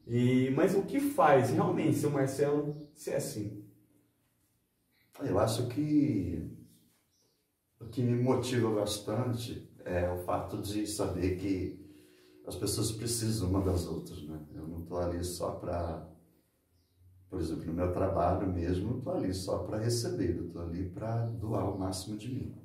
E, 0.06 0.50
mas 0.56 0.74
o 0.74 0.82
que 0.82 0.98
faz 0.98 1.50
realmente 1.50 1.98
seu 1.98 2.10
Marcelo 2.10 2.88
ser 2.94 3.16
assim? 3.16 3.62
Eu 5.20 5.38
acho 5.38 5.68
que 5.68 6.50
o 7.78 7.84
que 7.84 8.00
me 8.00 8.16
motiva 8.22 8.70
bastante 8.70 9.70
é 9.84 10.10
o 10.10 10.16
fato 10.24 10.62
de 10.62 10.86
saber 10.86 11.36
que 11.36 11.84
as 12.46 12.56
pessoas 12.56 12.90
precisam 12.92 13.50
uma 13.50 13.60
das 13.60 13.86
outras, 13.86 14.22
né? 14.22 14.40
Eu 14.54 14.66
não 14.66 14.80
estou 14.80 14.98
ali 15.00 15.22
só 15.22 15.50
para, 15.56 16.08
por 17.28 17.38
exemplo, 17.38 17.66
no 17.66 17.74
meu 17.74 17.92
trabalho 17.92 18.50
mesmo, 18.50 18.90
não 18.90 18.98
estou 18.98 19.12
ali 19.12 19.34
só 19.34 19.64
para 19.64 19.78
receber, 19.78 20.34
eu 20.34 20.46
estou 20.46 20.62
ali 20.62 20.88
para 20.88 21.26
doar 21.26 21.68
o 21.68 21.78
máximo 21.78 22.16
de 22.16 22.32
mim, 22.32 22.56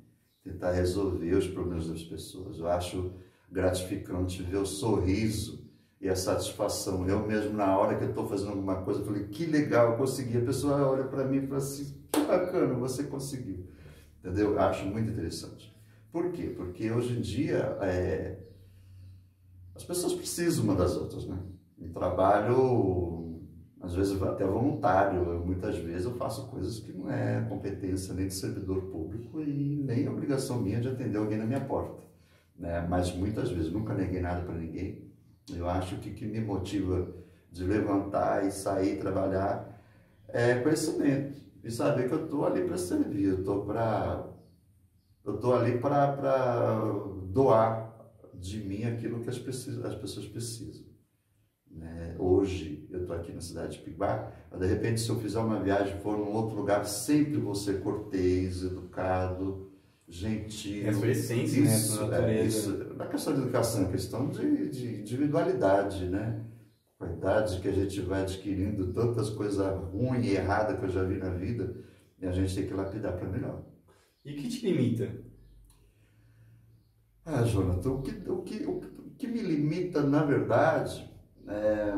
tentar 0.42 0.72
resolver 0.72 1.34
os 1.34 1.48
problemas 1.48 1.86
das 1.86 2.02
pessoas. 2.02 2.58
Eu 2.58 2.68
acho 2.68 3.12
gratificante 3.50 4.42
ver 4.42 4.56
o 4.56 4.64
sorriso 4.64 5.61
e 6.02 6.08
a 6.08 6.16
satisfação. 6.16 7.08
Eu 7.08 7.24
mesmo, 7.24 7.56
na 7.56 7.78
hora 7.78 7.96
que 7.96 8.02
eu 8.02 8.08
estou 8.08 8.26
fazendo 8.26 8.50
alguma 8.50 8.82
coisa, 8.82 9.04
falei, 9.04 9.28
que 9.28 9.46
legal, 9.46 9.92
eu 9.92 9.96
consegui. 9.96 10.36
A 10.36 10.44
pessoa 10.44 10.84
olha 10.84 11.04
para 11.04 11.24
mim 11.24 11.36
e 11.36 11.46
fala 11.46 11.58
assim, 11.58 11.96
que 12.10 12.20
bacana, 12.20 12.74
você 12.74 13.04
conseguiu. 13.04 13.68
Entendeu? 14.18 14.50
Eu 14.50 14.60
acho 14.60 14.84
muito 14.84 15.12
interessante. 15.12 15.72
Por 16.10 16.32
quê? 16.32 16.52
Porque 16.56 16.90
hoje 16.90 17.16
em 17.16 17.20
dia 17.20 17.78
é, 17.80 18.36
as 19.76 19.84
pessoas 19.84 20.12
precisam 20.12 20.64
uma 20.64 20.74
das 20.74 20.96
outras, 20.96 21.24
né? 21.24 21.38
Trabalho, 21.94 23.40
às 23.80 23.94
vezes 23.94 24.20
até 24.22 24.44
voluntário, 24.44 25.22
eu, 25.22 25.44
muitas 25.44 25.76
vezes 25.76 26.04
eu 26.04 26.14
faço 26.14 26.48
coisas 26.48 26.80
que 26.80 26.92
não 26.92 27.10
é 27.10 27.44
competência 27.48 28.14
nem 28.14 28.26
de 28.26 28.34
servidor 28.34 28.82
público 28.90 29.40
e 29.40 29.82
nem 29.84 30.08
obrigação 30.08 30.60
minha 30.60 30.80
de 30.80 30.88
atender 30.88 31.18
alguém 31.18 31.38
na 31.38 31.44
minha 31.44 31.60
porta. 31.60 32.02
Né? 32.58 32.86
Mas 32.88 33.14
muitas 33.14 33.50
vezes, 33.50 33.72
nunca 33.72 33.94
neguei 33.94 34.20
nada 34.20 34.42
para 34.42 34.54
ninguém. 34.54 35.11
Eu 35.50 35.68
acho 35.68 35.96
que 35.98 36.10
o 36.10 36.14
que 36.14 36.26
me 36.26 36.40
motiva 36.40 37.14
de 37.50 37.64
levantar 37.64 38.46
e 38.46 38.50
sair 38.50 38.98
trabalhar 38.98 39.80
é 40.28 40.54
conhecimento 40.60 41.40
e 41.62 41.70
saber 41.70 42.08
que 42.08 42.14
eu 42.14 42.24
estou 42.24 42.46
ali 42.46 42.64
para 42.64 42.78
servir, 42.78 43.24
eu 43.24 43.38
estou 43.40 43.64
para 43.64 44.28
eu 45.24 45.36
estou 45.36 45.54
ali 45.54 45.78
para 45.78 46.80
doar 47.26 47.92
de 48.34 48.58
mim 48.58 48.84
aquilo 48.84 49.20
que 49.20 49.30
as, 49.30 49.38
pessoas, 49.38 49.84
as 49.84 49.94
pessoas 49.94 50.26
precisam. 50.26 50.84
Né? 51.70 52.16
Hoje 52.18 52.88
eu 52.90 53.02
estou 53.02 53.14
aqui 53.14 53.32
na 53.32 53.40
cidade 53.40 53.78
de 53.78 53.84
Piguá, 53.84 54.32
mas 54.50 54.60
de 54.60 54.66
repente 54.66 55.00
se 55.00 55.08
eu 55.08 55.16
fizer 55.16 55.38
uma 55.38 55.60
viagem 55.60 55.98
for 56.00 56.18
num 56.18 56.32
outro 56.32 56.56
lugar, 56.56 56.84
sempre 56.84 57.36
vou 57.36 57.54
ser 57.54 57.82
cortês, 57.82 58.64
educado, 58.64 59.71
gentil. 60.08 60.86
É 60.86 60.88
a 60.90 60.94
sua 60.94 61.08
essência, 61.08 61.60
isso, 61.60 62.06
né? 62.06 62.40
É, 62.40 62.44
isso. 62.44 62.94
Na 62.94 63.06
questão 63.06 63.34
de 63.34 63.40
educação, 63.40 63.84
é 63.86 63.90
questão 63.90 64.28
de, 64.28 64.68
de 64.68 65.00
individualidade, 65.00 66.08
né? 66.08 66.44
Com 66.98 67.04
a 67.06 67.12
idade 67.12 67.60
que 67.60 67.68
a 67.68 67.72
gente 67.72 68.00
vai 68.00 68.22
adquirindo 68.22 68.92
tantas 68.92 69.30
coisas 69.30 69.66
ruins 69.90 70.26
e 70.26 70.34
erradas 70.34 70.78
que 70.78 70.84
eu 70.84 70.90
já 70.90 71.02
vi 71.02 71.18
na 71.18 71.30
vida, 71.30 71.74
e 72.20 72.26
a 72.26 72.32
gente 72.32 72.54
tem 72.54 72.66
que 72.66 72.74
lapidar 72.74 73.16
para 73.16 73.28
melhor. 73.28 73.64
E 74.24 74.32
o 74.32 74.36
que 74.36 74.48
te 74.48 74.70
limita? 74.70 75.12
Ah, 77.24 77.42
Jonathan, 77.42 77.90
o 77.90 78.02
que, 78.02 78.30
o 78.30 78.42
que, 78.42 78.66
o 78.66 78.80
que 79.16 79.26
me 79.28 79.40
limita, 79.40 80.02
na 80.02 80.24
verdade, 80.24 81.08
é, 81.46 81.94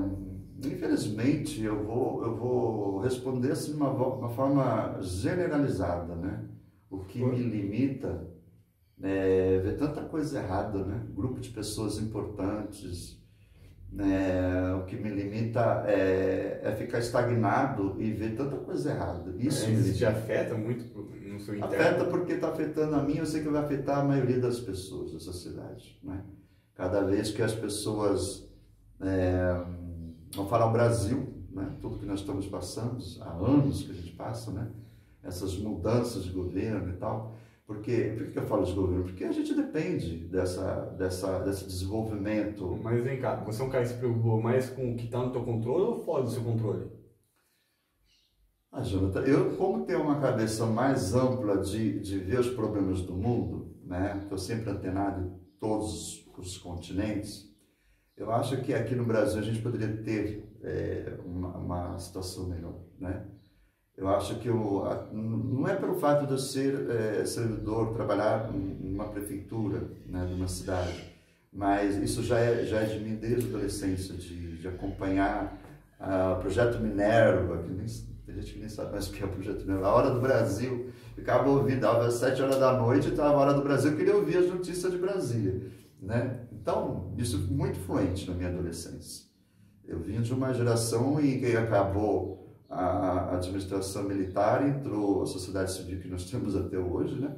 infelizmente, 0.66 1.62
eu 1.62 1.82
vou, 1.84 2.23
eu 2.23 2.37
vou 2.37 2.99
responder 3.00 3.52
assim 3.52 3.73
de 3.73 3.76
uma, 3.76 3.90
uma 3.90 4.28
forma 4.30 4.99
generalizada, 5.00 6.14
né? 6.14 6.49
O 6.94 7.04
que 7.06 7.22
me 7.22 7.38
limita 7.38 8.26
é 9.02 9.58
ver 9.58 9.76
tanta 9.76 10.02
coisa 10.02 10.38
errada, 10.38 10.84
né? 10.84 11.04
Grupo 11.12 11.40
de 11.40 11.50
pessoas 11.50 11.98
importantes, 11.98 13.20
né? 13.90 14.74
o 14.74 14.84
que 14.84 14.96
me 14.96 15.08
limita 15.08 15.84
é, 15.86 16.60
é, 16.62 16.72
ficar 16.76 16.98
estagnado 16.98 17.96
e 17.98 18.12
ver 18.12 18.36
tanta 18.36 18.56
coisa 18.56 18.90
errada. 18.90 19.34
Isso, 19.38 19.66
é, 19.66 19.70
isso 19.70 19.98
te 19.98 20.04
afeta 20.04 20.54
muito 20.54 20.84
no 20.96 21.40
seu 21.40 21.56
interno? 21.56 21.74
Afeta 21.74 22.04
porque 22.04 22.32
está 22.32 22.48
afetando 22.48 22.94
a 22.94 23.02
mim, 23.02 23.16
eu 23.16 23.26
sei 23.26 23.42
que 23.42 23.48
vai 23.48 23.62
afetar 23.62 23.98
a 23.98 24.04
maioria 24.04 24.38
das 24.38 24.60
pessoas 24.60 25.12
da 25.12 25.18
sociedade. 25.18 25.98
Né? 26.02 26.22
Cada 26.74 27.02
vez 27.02 27.30
que 27.30 27.42
as 27.42 27.54
pessoas, 27.54 28.48
é, 29.00 29.64
vamos 30.34 30.50
falar 30.50 30.66
o 30.66 30.72
Brasil, 30.72 31.32
né? 31.50 31.76
tudo 31.80 31.98
que 31.98 32.06
nós 32.06 32.20
estamos 32.20 32.46
passando, 32.46 32.98
há 33.20 33.32
anos 33.32 33.82
que 33.82 33.92
a 33.92 33.94
gente 33.94 34.12
passa, 34.12 34.50
né? 34.50 34.70
Essas 35.25 35.57
mudanças 35.57 36.25
de 36.25 36.31
governo 36.31 36.93
e 36.93 36.97
tal. 36.97 37.35
Porque, 37.66 38.14
por 38.16 38.26
que 38.28 38.38
eu 38.38 38.47
falo 38.47 38.64
de 38.64 38.73
governo? 38.73 39.04
Porque 39.04 39.25
a 39.25 39.33
gente 39.33 39.54
depende 39.54 40.19
dessa, 40.28 40.95
dessa, 40.99 41.38
desse 41.40 41.64
desenvolvimento. 41.64 42.78
Mas 42.83 43.02
vem 43.02 43.19
cá, 43.19 43.37
você 43.37 43.62
é 43.62 43.64
um 43.64 43.71
cara 43.71 43.85
que 43.85 43.90
se 43.90 43.99
preocupa 43.99 44.43
mais 44.43 44.69
com 44.69 44.93
o 44.93 44.97
que 44.97 45.07
está 45.07 45.19
no 45.19 45.33
teu 45.33 45.43
controle 45.43 45.85
ou 45.85 46.04
fora 46.04 46.25
do 46.25 46.31
seu 46.31 46.43
controle? 46.43 46.90
Ah, 48.71 48.83
Jonathan, 48.83 49.21
eu 49.21 49.57
como 49.57 49.87
tenho 49.87 50.02
uma 50.02 50.21
cabeça 50.21 50.66
mais 50.66 51.14
ampla 51.14 51.59
de, 51.59 52.00
de 52.00 52.19
ver 52.19 52.40
os 52.40 52.50
problemas 52.50 53.00
do 53.02 53.14
mundo, 53.14 53.73
né? 53.85 54.19
Estou 54.23 54.37
sempre 54.37 54.69
antenado 54.69 55.23
em 55.23 55.59
todos 55.61 56.26
os 56.37 56.59
continentes. 56.59 57.54
Eu 58.16 58.31
acho 58.31 58.61
que 58.62 58.75
aqui 58.75 58.95
no 58.95 59.04
Brasil 59.04 59.38
a 59.38 59.45
gente 59.45 59.62
poderia 59.62 59.97
ter 60.02 60.52
é, 60.62 61.19
uma, 61.25 61.57
uma 61.57 61.99
situação 61.99 62.49
melhor, 62.49 62.81
né? 62.99 63.25
Eu 63.96 64.08
acho 64.08 64.40
que 64.40 64.48
eu, 64.48 64.84
não 65.12 65.68
é 65.68 65.76
pelo 65.76 65.94
fato 65.94 66.26
de 66.26 66.32
eu 66.32 66.38
ser 66.38 66.90
é, 66.90 67.24
servidor, 67.24 67.94
trabalhar 67.94 68.50
numa 68.52 69.04
prefeitura, 69.04 69.84
né, 70.06 70.26
numa 70.28 70.48
cidade, 70.48 71.14
mas 71.52 71.96
isso 71.96 72.22
já 72.24 72.40
é, 72.40 72.64
já 72.64 72.80
é 72.80 72.86
de 72.86 72.98
mim 72.98 73.14
desde 73.14 73.46
a 73.46 73.48
adolescência, 73.50 74.14
de, 74.14 74.58
de 74.58 74.66
acompanhar 74.66 75.60
ah, 76.00 76.34
o 76.34 76.38
uh, 76.38 76.40
projeto 76.40 76.80
Minerva, 76.80 77.62
que 77.62 77.70
nem, 77.70 77.86
tem 78.26 78.34
gente 78.34 78.54
que 78.54 78.58
nem 78.58 78.68
sabe 78.68 78.90
mais 78.90 79.06
o 79.06 79.12
que 79.12 79.22
é 79.22 79.26
o 79.26 79.28
projeto 79.28 79.60
Minerva, 79.60 79.86
a 79.86 79.94
Hora 79.94 80.10
do 80.10 80.20
Brasil, 80.20 80.90
ficava 81.14 81.48
ouvindo, 81.48 81.86
às 81.86 82.14
sete 82.14 82.42
horas 82.42 82.58
da 82.58 82.76
noite, 82.76 83.10
estava 83.10 83.34
a 83.34 83.40
Hora 83.40 83.54
do 83.54 83.62
Brasil, 83.62 83.92
eu 83.92 83.96
queria 83.96 84.16
ouvir 84.16 84.38
as 84.38 84.46
notícias 84.48 84.90
de 84.90 84.98
Brasília. 84.98 85.70
Né? 86.02 86.40
Então, 86.52 87.14
isso 87.16 87.38
muito 87.50 87.78
fluente 87.78 88.28
na 88.28 88.36
minha 88.36 88.48
adolescência. 88.48 89.24
Eu 89.86 90.00
vim 90.00 90.20
de 90.20 90.34
uma 90.34 90.52
geração 90.52 91.20
em 91.20 91.38
que 91.38 91.56
acabou 91.56 92.43
a 92.68 93.37
administração 93.37 94.04
militar 94.04 94.66
entrou 94.66 95.23
a 95.23 95.26
sociedade 95.26 95.73
civil 95.73 96.00
que 96.00 96.09
nós 96.09 96.28
temos 96.30 96.56
até 96.56 96.78
hoje, 96.78 97.21
né? 97.21 97.37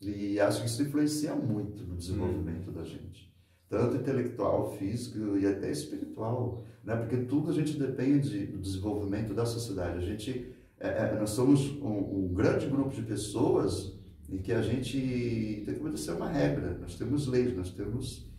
E 0.00 0.40
acho 0.40 0.62
que 0.62 0.68
isso 0.68 0.82
influencia 0.82 1.34
muito 1.34 1.84
no 1.84 1.96
desenvolvimento 1.96 2.70
hum. 2.70 2.72
da 2.72 2.84
gente, 2.84 3.34
tanto 3.68 3.96
intelectual, 3.96 4.72
físico 4.76 5.36
e 5.36 5.46
até 5.46 5.70
espiritual, 5.70 6.64
né? 6.84 6.96
Porque 6.96 7.18
tudo 7.18 7.50
a 7.50 7.54
gente 7.54 7.78
depende 7.78 8.46
do 8.46 8.58
desenvolvimento 8.58 9.34
da 9.34 9.44
sociedade. 9.44 9.98
A 9.98 10.00
gente, 10.00 10.54
é, 10.78 10.88
é 10.88 11.16
nós 11.18 11.30
somos 11.30 11.70
um, 11.82 12.24
um, 12.24 12.34
grande 12.34 12.66
grupo 12.66 12.94
de 12.94 13.02
pessoas 13.02 13.98
em 14.28 14.38
que 14.38 14.52
a 14.52 14.62
gente 14.62 15.62
tem 15.66 15.74
que 15.74 15.80
obedecer 15.80 16.14
uma 16.14 16.28
regra. 16.28 16.78
Nós 16.80 16.94
temos 16.94 17.26
leis, 17.26 17.54
nós 17.56 17.70
temos 17.70 18.30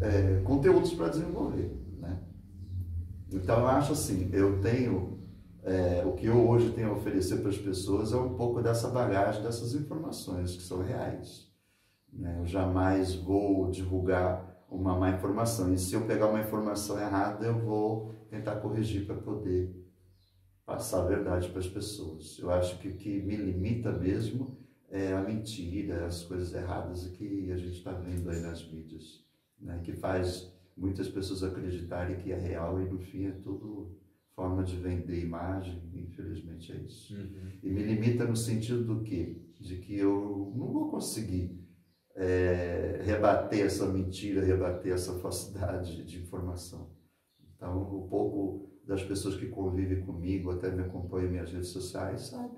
é, 0.00 0.40
conteúdos 0.42 0.92
para 0.94 1.08
desenvolver, 1.08 1.70
né? 2.00 2.18
Então 3.32 3.60
eu 3.60 3.66
acho 3.68 3.92
assim, 3.92 4.30
eu 4.32 4.60
tenho 4.60 5.13
é, 5.64 6.04
o 6.04 6.12
que 6.12 6.26
eu 6.26 6.46
hoje 6.46 6.72
tenho 6.72 6.90
a 6.90 6.92
oferecer 6.92 7.38
para 7.38 7.48
as 7.48 7.56
pessoas 7.56 8.12
é 8.12 8.16
um 8.16 8.34
pouco 8.34 8.60
dessa 8.60 8.88
bagagem, 8.88 9.42
dessas 9.42 9.74
informações 9.74 10.54
que 10.54 10.62
são 10.62 10.82
reais. 10.82 11.50
Né? 12.12 12.36
Eu 12.38 12.46
jamais 12.46 13.14
vou 13.14 13.70
divulgar 13.70 14.62
uma 14.70 14.98
má 14.98 15.10
informação. 15.10 15.72
E 15.72 15.78
se 15.78 15.94
eu 15.94 16.06
pegar 16.06 16.28
uma 16.28 16.40
informação 16.40 17.00
errada, 17.00 17.46
eu 17.46 17.58
vou 17.58 18.14
tentar 18.28 18.56
corrigir 18.56 19.06
para 19.06 19.16
poder 19.16 19.74
passar 20.66 21.02
a 21.02 21.06
verdade 21.06 21.48
para 21.48 21.60
as 21.60 21.68
pessoas. 21.68 22.38
Eu 22.38 22.50
acho 22.50 22.78
que 22.78 22.88
o 22.88 22.96
que 22.96 23.22
me 23.22 23.36
limita 23.36 23.90
mesmo 23.90 24.58
é 24.90 25.14
a 25.14 25.22
mentira, 25.22 26.04
as 26.04 26.22
coisas 26.22 26.52
erradas 26.52 27.08
que 27.08 27.50
a 27.50 27.56
gente 27.56 27.78
está 27.78 27.92
vendo 27.92 28.28
aí 28.28 28.40
nas 28.40 28.70
mídias, 28.70 29.24
né? 29.58 29.80
que 29.82 29.92
faz 29.92 30.52
muitas 30.76 31.08
pessoas 31.08 31.42
acreditarem 31.42 32.16
que 32.16 32.32
é 32.32 32.38
real 32.38 32.80
e 32.80 32.84
no 32.84 32.98
fim 32.98 33.26
é 33.26 33.32
tudo 33.32 34.03
forma 34.34 34.64
de 34.64 34.76
vender 34.76 35.20
imagem, 35.20 35.82
infelizmente 35.94 36.72
é 36.72 36.76
isso. 36.76 37.14
Uhum. 37.14 37.52
E 37.62 37.70
me 37.70 37.82
limita 37.82 38.24
no 38.24 38.36
sentido 38.36 38.84
do 38.84 39.02
quê? 39.02 39.40
De 39.60 39.76
que 39.76 39.96
eu 39.96 40.52
não 40.56 40.72
vou 40.72 40.90
conseguir 40.90 41.64
é, 42.16 43.00
rebater 43.04 43.64
essa 43.64 43.86
mentira, 43.86 44.44
rebater 44.44 44.92
essa 44.92 45.18
falsidade 45.20 46.04
de 46.04 46.20
informação. 46.20 46.90
Então, 47.56 47.82
o 47.82 48.08
pouco 48.08 48.70
das 48.86 49.02
pessoas 49.02 49.36
que 49.36 49.46
convivem 49.46 50.04
comigo, 50.04 50.50
até 50.50 50.70
me 50.70 50.82
acompanham 50.82 51.28
em 51.28 51.32
minhas 51.32 51.52
redes 51.52 51.68
sociais, 51.68 52.22
sabe 52.22 52.56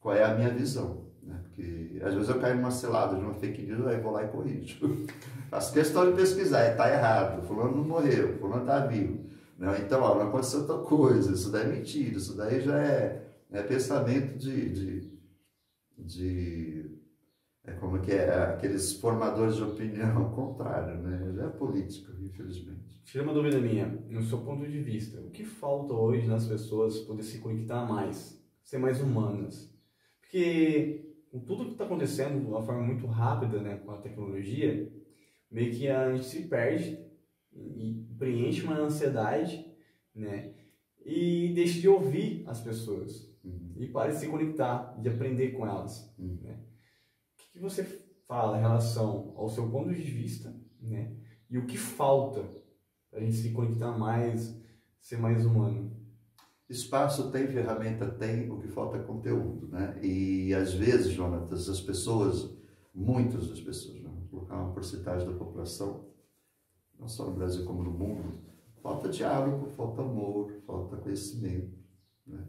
qual 0.00 0.14
é 0.14 0.24
a 0.24 0.34
minha 0.34 0.50
visão. 0.50 1.10
Né? 1.22 1.38
Porque 1.42 2.00
às 2.02 2.14
vezes 2.14 2.28
eu 2.28 2.40
caio 2.40 2.56
numa 2.56 2.70
selada 2.70 3.16
de 3.16 3.22
uma 3.22 3.34
fake 3.34 3.62
news, 3.62 3.86
aí 3.86 4.00
vou 4.00 4.12
lá 4.12 4.24
e 4.24 4.28
corrijo. 4.28 5.06
Faço 5.50 5.72
questão 5.72 6.10
de 6.10 6.16
pesquisar, 6.16 6.70
está 6.70 6.90
errado, 6.90 7.46
fulano 7.46 7.76
não 7.76 7.84
morreu, 7.84 8.38
fulano 8.38 8.62
está 8.62 8.86
vivo. 8.86 9.31
Não, 9.58 9.76
então, 9.76 10.02
ó, 10.02 10.16
não 10.16 10.28
aconteceu 10.28 10.66
tal 10.66 10.82
coisa, 10.82 11.32
isso 11.32 11.50
daí 11.52 11.64
é 11.64 11.68
mentira, 11.68 12.16
isso 12.16 12.36
daí 12.36 12.60
já 12.60 12.78
é, 12.82 13.32
é 13.50 13.62
pensamento 13.62 14.36
de, 14.38 14.70
de, 14.70 15.12
de 15.98 16.98
É 17.64 17.72
como 17.74 18.00
que 18.00 18.10
é 18.10 18.34
aqueles 18.44 18.94
formadores 18.94 19.56
de 19.56 19.62
opinião 19.62 20.32
contrário, 20.32 21.00
né? 21.00 21.46
É 21.46 21.48
política, 21.48 22.12
infelizmente. 22.20 23.00
Tira 23.04 23.22
uma 23.24 23.32
dúvida 23.34 23.60
minha, 23.60 23.86
no 24.08 24.22
seu 24.22 24.38
ponto 24.38 24.66
de 24.68 24.80
vista, 24.80 25.20
o 25.20 25.30
que 25.30 25.44
falta 25.44 25.92
hoje 25.92 26.26
nas 26.26 26.46
pessoas 26.46 26.98
poder 27.00 27.22
se 27.22 27.38
conectar 27.38 27.84
mais, 27.84 28.40
ser 28.62 28.78
mais 28.78 29.00
humanas? 29.00 29.72
Porque 30.20 31.14
com 31.30 31.40
tudo 31.40 31.66
que 31.66 31.72
está 31.72 31.84
acontecendo 31.84 32.40
de 32.40 32.46
uma 32.46 32.62
forma 32.62 32.82
muito 32.82 33.06
rápida, 33.06 33.60
né, 33.60 33.76
com 33.76 33.90
a 33.92 33.98
tecnologia, 33.98 34.92
meio 35.50 35.72
que 35.72 35.88
a 35.88 36.12
gente 36.14 36.26
se 36.26 36.42
perde 36.48 36.98
e 37.54 38.06
preenche 38.18 38.62
uma 38.62 38.78
ansiedade, 38.78 39.66
né, 40.14 40.54
e 41.04 41.52
deixa 41.54 41.80
de 41.80 41.88
ouvir 41.88 42.44
as 42.46 42.60
pessoas 42.60 43.28
uhum. 43.44 43.74
e 43.76 43.86
para 43.88 44.12
de 44.12 44.18
se 44.18 44.28
conectar, 44.28 44.96
de 45.00 45.08
aprender 45.08 45.52
com 45.52 45.66
elas, 45.66 46.14
uhum. 46.18 46.38
né? 46.42 46.60
O 47.34 47.42
que, 47.42 47.52
que 47.52 47.58
você 47.58 47.84
fala 48.26 48.58
em 48.58 48.60
relação 48.60 49.34
ao 49.36 49.48
seu 49.48 49.68
ponto 49.68 49.92
de 49.92 50.02
vista, 50.02 50.54
né, 50.80 51.12
e 51.50 51.58
o 51.58 51.66
que 51.66 51.76
falta 51.76 52.44
para 53.10 53.20
a 53.20 53.22
gente 53.22 53.36
se 53.36 53.50
conectar 53.50 53.96
mais, 53.98 54.58
ser 55.00 55.18
mais 55.18 55.44
humano? 55.44 55.92
Espaço 56.68 57.30
tem, 57.30 57.46
ferramenta 57.48 58.06
tem, 58.06 58.50
o 58.50 58.58
que 58.58 58.68
falta 58.68 58.96
é 58.96 59.02
conteúdo, 59.02 59.68
né? 59.68 59.98
E 60.02 60.54
às 60.54 60.72
vezes, 60.72 61.12
Jonatas, 61.12 61.68
as 61.68 61.82
pessoas, 61.82 62.56
muitas 62.94 63.46
das 63.46 63.60
pessoas, 63.60 64.00
né? 64.00 64.08
vou 64.08 64.40
colocar 64.40 64.56
uma 64.56 64.72
porcentagem 64.72 65.28
da 65.28 65.36
população, 65.36 66.06
não 67.02 67.08
só 67.08 67.26
no 67.26 67.32
Brasil 67.32 67.64
como 67.64 67.82
no 67.82 67.90
mundo, 67.90 68.38
falta 68.80 69.08
diálogo, 69.08 69.66
falta 69.70 70.02
amor, 70.02 70.52
falta 70.64 70.96
conhecimento, 70.96 71.76
né? 72.24 72.44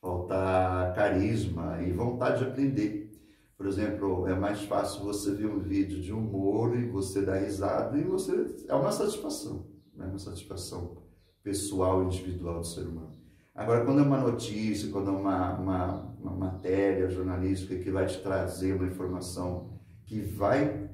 falta 0.00 0.92
carisma 0.94 1.82
e 1.82 1.92
vontade 1.92 2.38
de 2.38 2.50
aprender. 2.50 3.10
Por 3.56 3.66
exemplo, 3.66 4.26
é 4.28 4.34
mais 4.34 4.62
fácil 4.62 5.04
você 5.04 5.34
ver 5.34 5.46
um 5.46 5.58
vídeo 5.58 6.00
de 6.00 6.12
humor 6.12 6.76
e 6.76 6.88
você 6.88 7.22
dar 7.22 7.38
risada 7.38 7.98
e 7.98 8.04
você 8.04 8.64
é 8.68 8.74
uma 8.74 8.92
satisfação, 8.92 9.66
né? 9.94 10.06
uma 10.06 10.18
satisfação 10.18 11.02
pessoal, 11.42 12.04
individual 12.04 12.60
do 12.60 12.66
ser 12.66 12.86
humano. 12.86 13.20
Agora, 13.52 13.84
quando 13.84 14.00
é 14.00 14.02
uma 14.02 14.20
notícia, 14.20 14.90
quando 14.90 15.10
é 15.10 15.12
uma, 15.12 15.58
uma, 15.58 16.16
uma 16.20 16.30
matéria 16.30 17.10
jornalística 17.10 17.76
que 17.76 17.90
vai 17.90 18.06
te 18.06 18.22
trazer 18.22 18.74
uma 18.74 18.86
informação 18.86 19.72
que 20.06 20.20
vai 20.20 20.88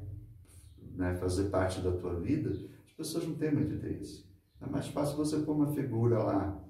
né, 0.95 1.15
fazer 1.15 1.45
parte 1.45 1.81
da 1.81 1.93
tua 1.93 2.19
vida, 2.19 2.51
pessoas 2.99 3.27
não 3.27 3.37
têm 3.37 3.55
muito 3.55 3.73
interesse. 3.73 4.29
É 4.61 4.67
mais 4.67 4.89
fácil 4.89 5.17
você 5.17 5.39
pôr 5.39 5.55
uma 5.55 5.73
figura 5.73 6.19
lá 6.19 6.63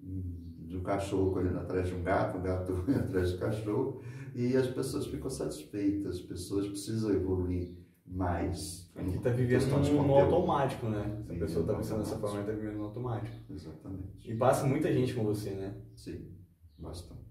de 0.00 0.76
um 0.76 0.82
cachorro 0.82 1.32
correndo 1.32 1.58
atrás 1.58 1.88
de 1.88 1.94
um 1.94 2.02
gato, 2.02 2.38
um 2.38 2.42
gato 2.42 2.72
correndo 2.82 3.04
atrás 3.04 3.30
de 3.30 3.36
um 3.36 3.38
cachorro, 3.38 4.02
e 4.34 4.56
as 4.56 4.66
pessoas 4.66 5.06
ficam 5.06 5.30
satisfeitas, 5.30 6.16
as 6.16 6.22
pessoas 6.22 6.66
precisam 6.66 7.10
evoluir 7.10 7.76
mais. 8.06 8.90
Aqui 8.94 9.10
é 9.10 9.16
está 9.16 9.30
vivendo 9.30 9.66
no, 9.66 10.06
no 10.06 10.14
automático, 10.14 10.88
né? 10.88 11.22
Se 11.26 11.32
a 11.32 11.38
pessoa 11.38 11.60
está 11.62 11.74
pensando 11.74 11.98
dessa 11.98 12.18
forma, 12.18 12.40
está 12.40 12.52
vivendo 12.52 12.76
no 12.76 12.84
automático. 12.84 13.36
Exatamente. 13.50 14.30
E 14.30 14.36
passa 14.36 14.66
muita 14.66 14.92
gente 14.92 15.14
com 15.14 15.24
você, 15.24 15.50
né? 15.50 15.76
Sim, 15.94 16.30
bastante. 16.78 17.22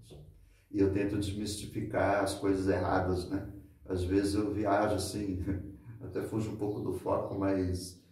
E 0.70 0.78
eu 0.78 0.92
tento 0.92 1.18
desmistificar 1.18 2.22
as 2.22 2.34
coisas 2.34 2.68
erradas, 2.68 3.28
né? 3.30 3.52
Às 3.88 4.04
vezes 4.04 4.34
eu 4.34 4.52
viajo 4.52 4.94
assim, 4.94 5.42
até 6.02 6.22
fujo 6.22 6.50
um 6.50 6.56
pouco 6.56 6.80
do 6.80 6.92
foco, 6.92 7.38
mas, 7.38 8.04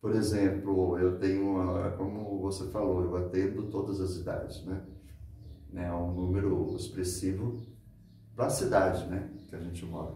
por 0.00 0.12
exemplo, 0.12 0.98
eu 0.98 1.18
tenho, 1.18 1.56
como 1.96 2.40
você 2.40 2.66
falou, 2.70 3.02
eu 3.02 3.16
atendo 3.16 3.64
todas 3.64 4.00
as 4.00 4.16
idades, 4.16 4.64
né? 4.64 4.82
É 5.74 5.92
um 5.92 6.12
número 6.12 6.74
expressivo 6.76 7.60
para 8.34 8.46
a 8.46 8.50
cidade, 8.50 9.06
né? 9.06 9.28
Que 9.48 9.56
a 9.56 9.60
gente 9.60 9.84
mora. 9.84 10.14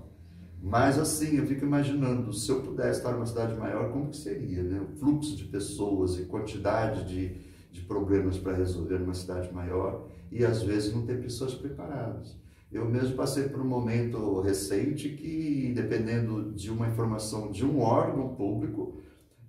Mas 0.62 0.96
assim, 0.96 1.36
eu 1.38 1.46
fico 1.46 1.64
imaginando, 1.64 2.32
se 2.32 2.48
eu 2.48 2.62
pudesse 2.62 2.98
estar 3.00 3.12
numa 3.12 3.26
cidade 3.26 3.58
maior, 3.58 3.90
como 3.90 4.10
que 4.10 4.16
seria, 4.16 4.62
né? 4.62 4.80
O 4.80 4.96
fluxo 4.96 5.36
de 5.36 5.44
pessoas 5.44 6.16
e 6.18 6.26
quantidade 6.26 7.04
de, 7.04 7.36
de 7.72 7.82
problemas 7.82 8.38
para 8.38 8.54
resolver 8.54 8.98
numa 9.00 9.14
cidade 9.14 9.52
maior 9.52 10.06
e 10.30 10.44
às 10.44 10.62
vezes 10.62 10.94
não 10.94 11.04
ter 11.04 11.20
pessoas 11.20 11.54
preparadas. 11.54 12.36
Eu 12.70 12.88
mesmo 12.88 13.16
passei 13.16 13.48
por 13.48 13.60
um 13.60 13.66
momento 13.66 14.40
recente 14.40 15.10
que, 15.10 15.72
dependendo 15.74 16.52
de 16.52 16.70
uma 16.70 16.88
informação 16.88 17.50
de 17.50 17.66
um 17.66 17.80
órgão 17.80 18.34
público, 18.34 19.02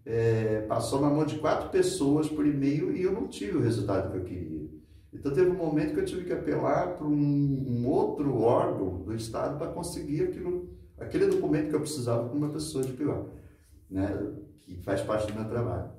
é, 0.06 0.62
passou 0.62 1.02
na 1.02 1.10
mão 1.10 1.26
de 1.26 1.40
quatro 1.40 1.70
pessoas 1.70 2.30
por 2.30 2.46
e-mail 2.46 2.96
e 2.96 3.04
eu 3.04 3.12
não 3.12 3.28
tive 3.28 3.58
o 3.58 3.62
resultado 3.62 4.12
que 4.12 4.18
eu 4.18 4.24
queria. 4.24 4.70
Então 5.14 5.34
teve 5.34 5.50
um 5.50 5.56
momento 5.56 5.94
que 5.94 6.00
eu 6.00 6.06
tive 6.06 6.26
que 6.26 6.34
apelar 6.34 6.98
para 6.98 7.08
um, 7.08 7.66
um 7.68 7.88
outro 7.88 8.40
órgão 8.40 9.04
do 9.04 9.16
Estado 9.16 9.58
para 9.58 9.72
conseguir 9.72 10.24
aquilo 10.24 10.74
aquele 10.98 11.28
documento 11.28 11.70
que 11.70 11.76
eu 11.76 11.82
precisava 11.82 12.28
para 12.28 12.38
uma 12.38 12.50
pessoa 12.50 12.84
de 12.84 12.94
pior, 12.94 13.28
né, 13.90 14.34
que 14.62 14.76
faz 14.84 15.02
parte 15.02 15.32
do 15.32 15.40
meu 15.40 15.50
trabalho. 15.50 15.92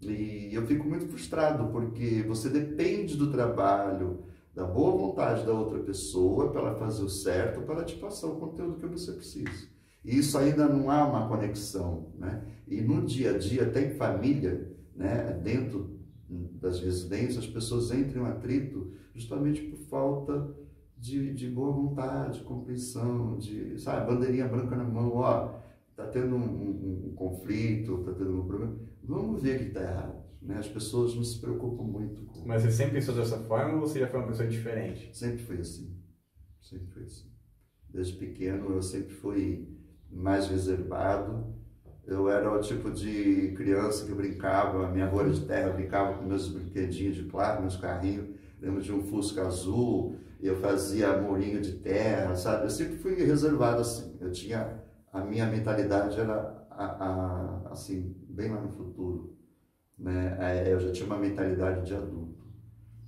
E 0.00 0.50
eu 0.52 0.66
fico 0.66 0.86
muito 0.86 1.06
frustrado 1.06 1.70
porque 1.70 2.22
você 2.26 2.48
depende 2.48 3.16
do 3.16 3.30
trabalho, 3.30 4.24
da 4.54 4.64
boa 4.64 4.96
vontade 4.96 5.44
da 5.44 5.52
outra 5.52 5.78
pessoa 5.80 6.50
para 6.50 6.60
ela 6.60 6.74
fazer 6.74 7.02
o 7.02 7.08
certo, 7.08 7.62
para 7.62 7.84
te 7.84 7.96
passar 7.96 8.28
o 8.28 8.36
conteúdo 8.36 8.78
que 8.78 8.86
você 8.86 9.12
precisa. 9.12 9.68
E 10.06 10.18
isso 10.18 10.38
ainda 10.38 10.68
não 10.68 10.88
há 10.88 11.04
uma 11.04 11.26
conexão, 11.26 12.12
né? 12.16 12.44
E 12.68 12.80
no 12.80 13.04
dia 13.04 13.34
a 13.34 13.38
dia 13.38 13.66
tem 13.66 13.90
família, 13.90 14.72
né? 14.94 15.32
Dentro 15.42 15.98
das 16.28 16.80
residências, 16.80 17.38
as 17.38 17.46
pessoas 17.46 17.90
entram 17.90 18.22
em 18.22 18.30
atrito 18.30 18.92
justamente 19.12 19.62
por 19.62 19.78
falta 19.88 20.54
de, 20.96 21.34
de 21.34 21.48
boa 21.48 21.72
vontade, 21.72 22.40
compreensão, 22.42 23.36
de, 23.36 23.78
sabe, 23.80 24.06
bandeirinha 24.06 24.46
branca 24.46 24.76
na 24.76 24.84
mão, 24.84 25.16
ó, 25.16 25.58
tá 25.96 26.06
tendo 26.06 26.36
um, 26.36 26.44
um, 26.44 27.08
um 27.08 27.14
conflito, 27.14 28.04
tá 28.04 28.12
tendo 28.12 28.40
um 28.40 28.46
problema, 28.46 28.78
vamos 29.02 29.42
ver 29.42 29.56
o 29.56 29.58
que 29.58 29.64
está 29.66 29.82
errado. 29.82 30.24
Né? 30.40 30.56
As 30.58 30.68
pessoas 30.68 31.14
não 31.14 31.24
se 31.24 31.40
preocupam 31.40 31.82
muito 31.82 32.22
com... 32.22 32.46
Mas 32.46 32.62
você 32.62 32.70
sempre 32.70 32.94
pensou 32.94 33.14
dessa 33.14 33.38
forma 33.40 33.74
ou 33.74 33.80
você 33.80 33.98
já 33.98 34.06
foi 34.06 34.20
uma 34.20 34.28
pessoa 34.28 34.48
diferente? 34.48 35.10
Sempre 35.12 35.38
foi 35.38 35.58
assim, 35.58 35.96
sempre 36.60 36.86
foi 36.92 37.02
assim. 37.02 37.30
Desde 37.88 38.14
pequeno 38.14 38.70
eu 38.70 38.82
sempre 38.82 39.12
fui 39.14 39.75
mais 40.16 40.48
reservado, 40.48 41.54
eu 42.06 42.28
era 42.28 42.50
o 42.52 42.60
tipo 42.60 42.90
de 42.90 43.52
criança 43.56 44.06
que 44.06 44.14
brincava, 44.14 44.88
minha 44.90 45.06
rua 45.06 45.28
de 45.28 45.44
terra, 45.44 45.70
brincava 45.70 46.14
com 46.14 46.24
meus 46.24 46.48
brinquedinhos 46.48 47.16
de 47.16 47.24
plástico, 47.24 47.62
meus 47.62 47.76
carrinhos, 47.76 48.28
lembro 48.60 48.80
de 48.80 48.92
um 48.92 49.02
Fusca 49.02 49.46
azul, 49.46 50.16
eu 50.40 50.56
fazia 50.56 51.20
murinho 51.20 51.60
de 51.60 51.72
terra, 51.72 52.34
sabe? 52.36 52.64
Eu 52.64 52.70
sempre 52.70 52.96
fui 52.96 53.14
reservado 53.14 53.80
assim. 53.80 54.16
Eu 54.20 54.30
tinha 54.30 54.82
a 55.12 55.20
minha 55.20 55.46
mentalidade 55.46 56.20
era 56.20 56.66
a, 56.70 56.84
a, 56.84 57.72
assim 57.72 58.14
bem 58.28 58.50
lá 58.50 58.60
no 58.60 58.68
futuro, 58.70 59.34
né? 59.98 60.64
Eu 60.70 60.78
já 60.78 60.92
tinha 60.92 61.06
uma 61.06 61.18
mentalidade 61.18 61.86
de 61.86 61.94
adulto. 61.94 62.46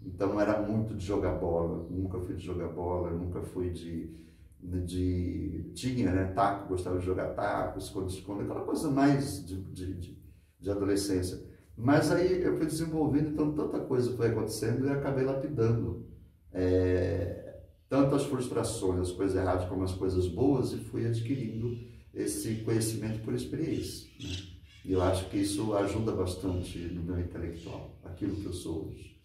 Então 0.05 0.41
era 0.41 0.61
muito 0.61 0.95
de 0.95 1.05
jogar 1.05 1.35
bola. 1.35 1.87
Nunca 1.91 2.19
fui 2.19 2.35
de 2.35 2.45
jogar 2.45 2.69
bola, 2.69 3.11
nunca 3.11 3.43
fui 3.43 3.71
de 3.71 4.28
de 4.61 5.71
tinha, 5.75 6.11
né? 6.11 6.33
Taco, 6.35 6.69
gostava 6.69 6.99
de 6.99 7.07
jogar 7.07 7.35
taco, 7.35 7.79
esconde, 7.79 8.13
esconde, 8.13 8.43
aquela 8.43 8.63
coisa 8.63 8.91
mais 8.91 9.45
de, 9.47 9.57
de, 9.63 9.95
de, 9.95 10.19
de 10.61 10.71
adolescência. 10.71 11.41
Mas 11.77 12.11
aí 12.11 12.43
eu 12.43 12.57
fui 12.57 12.67
desenvolvendo, 12.67 13.31
então 13.31 13.53
tanta 13.53 13.79
coisa 13.81 14.17
foi 14.17 14.29
acontecendo 14.29 14.87
e 14.87 14.91
acabei 14.91 15.25
lapidando 15.25 16.07
é, 16.53 17.61
tanto 17.89 18.15
as 18.17 18.25
frustrações, 18.25 19.01
as 19.01 19.13
coisas 19.13 19.37
erradas 19.37 19.69
como 19.69 19.85
as 19.85 19.93
coisas 19.93 20.27
boas 20.27 20.73
e 20.73 20.79
fui 20.79 21.07
adquirindo 21.07 21.79
esse 22.13 22.57
conhecimento 22.57 23.21
por 23.25 23.33
experiência. 23.33 24.09
Né? 24.21 24.37
E 24.85 24.93
eu 24.93 25.03
acho 25.03 25.29
que 25.31 25.39
isso 25.39 25.75
ajuda 25.75 26.13
bastante 26.13 26.79
no 26.79 27.03
meu 27.03 27.21
intelectual, 27.21 27.97
aquilo 28.03 28.37
que 28.37 28.47
eu 28.47 28.53
sou 28.53 28.89
hoje. 28.89 29.17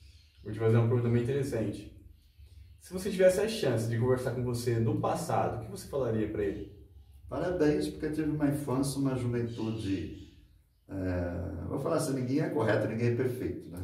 Vou 0.43 0.51
te 0.51 0.59
fazer 0.59 0.77
uma 0.77 0.87
pergunta 0.87 1.09
bem 1.09 1.23
interessante. 1.23 1.92
Se 2.83 2.91
você 2.91 3.09
tivesse 3.09 3.39
a 3.39 3.47
chance 3.47 3.87
de 3.87 3.97
conversar 3.97 4.31
com 4.31 4.43
você 4.43 4.75
no 4.75 4.99
passado, 4.99 5.55
o 5.55 5.65
que 5.65 5.71
você 5.71 5.87
falaria 5.87 6.27
para 6.27 6.43
ele? 6.43 6.69
Parabéns, 7.29 7.87
porque 7.87 8.07
eu 8.07 8.11
tive 8.11 8.29
uma 8.29 8.49
infância, 8.49 8.99
uma 8.99 9.15
juventude. 9.15 10.33
É, 10.89 11.65
vou 11.69 11.79
falar 11.79 11.95
assim: 11.95 12.13
ninguém 12.13 12.41
é 12.41 12.49
correto, 12.49 12.89
ninguém 12.89 13.13
é 13.13 13.15
perfeito, 13.15 13.69
né? 13.69 13.81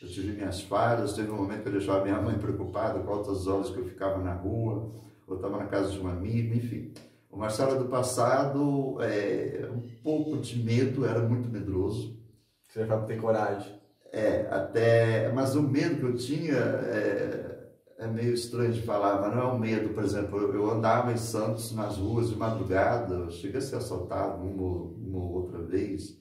Eu 0.00 0.08
tive 0.08 0.32
minhas 0.32 0.62
falhas, 0.62 1.12
teve 1.12 1.30
um 1.30 1.36
momento 1.36 1.60
que 1.60 1.68
eu 1.68 1.72
deixava 1.72 2.02
minha 2.02 2.22
mãe 2.22 2.38
preocupada 2.38 3.00
com 3.00 3.12
altas 3.12 3.46
horas 3.46 3.68
que 3.68 3.76
eu 3.76 3.84
ficava 3.84 4.16
na 4.24 4.32
rua, 4.32 4.94
ou 5.26 5.36
estava 5.36 5.58
na 5.58 5.66
casa 5.66 5.92
de 5.92 6.00
um 6.00 6.08
amigo, 6.08 6.54
enfim. 6.54 6.94
O 7.30 7.36
Marcelo 7.36 7.78
do 7.78 7.90
passado, 7.90 8.96
é, 9.02 9.68
um 9.70 9.82
pouco 10.02 10.38
de 10.38 10.58
medo, 10.58 11.04
era 11.04 11.20
muito 11.20 11.50
medroso. 11.50 12.18
Você 12.66 12.86
já 12.86 12.98
ter 13.02 13.20
coragem. 13.20 13.78
É, 14.10 14.48
até, 14.50 15.30
mas 15.32 15.54
o 15.54 15.62
medo 15.62 15.96
que 15.96 16.04
eu 16.04 16.16
tinha 16.16 16.54
é, 16.54 17.57
é, 17.98 18.06
meio 18.06 18.32
estranho 18.32 18.72
de 18.72 18.82
falar, 18.82 19.20
mas 19.20 19.34
não 19.34 19.42
é 19.42 19.52
um 19.52 19.58
medo, 19.58 19.88
por 19.92 20.04
exemplo, 20.04 20.38
eu, 20.38 20.70
andava 20.70 21.12
em 21.12 21.16
Santos 21.16 21.72
nas 21.72 21.96
ruas 21.96 22.30
de 22.30 22.36
madrugada, 22.36 23.14
eu 23.14 23.30
cheguei 23.30 23.58
a 23.58 23.60
ser 23.60 23.76
assaltado 23.76 24.40
uma, 24.42 24.84
uma 24.96 25.24
outra 25.24 25.60
vez, 25.60 26.16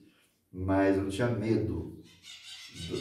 mas 0.51 0.97
eu 0.97 1.03
não 1.03 1.09
tinha 1.09 1.27
medo 1.27 2.01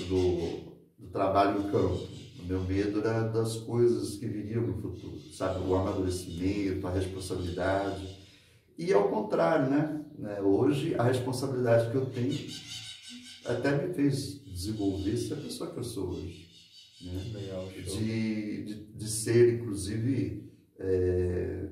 do, 0.09 0.77
do 0.99 1.11
trabalho 1.11 1.61
em 1.61 1.71
campo. 1.71 2.07
O 2.39 2.45
meu 2.47 2.62
medo 2.65 3.01
era 3.01 3.23
das 3.23 3.57
coisas 3.57 4.17
que 4.17 4.27
viriam 4.27 4.67
no 4.67 4.75
futuro, 4.75 5.19
sabe? 5.33 5.67
O 5.67 5.75
amadurecimento, 5.75 6.87
a 6.87 6.91
responsabilidade. 6.91 8.07
E 8.77 8.93
ao 8.93 9.09
contrário, 9.09 9.71
né? 9.71 10.05
né? 10.19 10.41
Hoje 10.43 10.95
a 10.97 11.03
responsabilidade 11.03 11.91
que 11.91 11.97
eu 11.97 12.07
tenho 12.07 12.47
até 13.47 13.87
me 13.87 13.95
fez 13.95 14.45
desenvolver 14.45 15.17
ser 15.17 15.35
a 15.35 15.39
pessoa 15.39 15.71
que 15.71 15.79
eu 15.79 15.85
sou 15.85 16.11
hoje. 16.11 16.46
Né? 17.07 17.73
De, 17.75 18.64
de, 18.64 18.75
de, 18.95 19.09
ser, 19.09 19.55
inclusive, 19.55 20.51
é, 20.79 21.69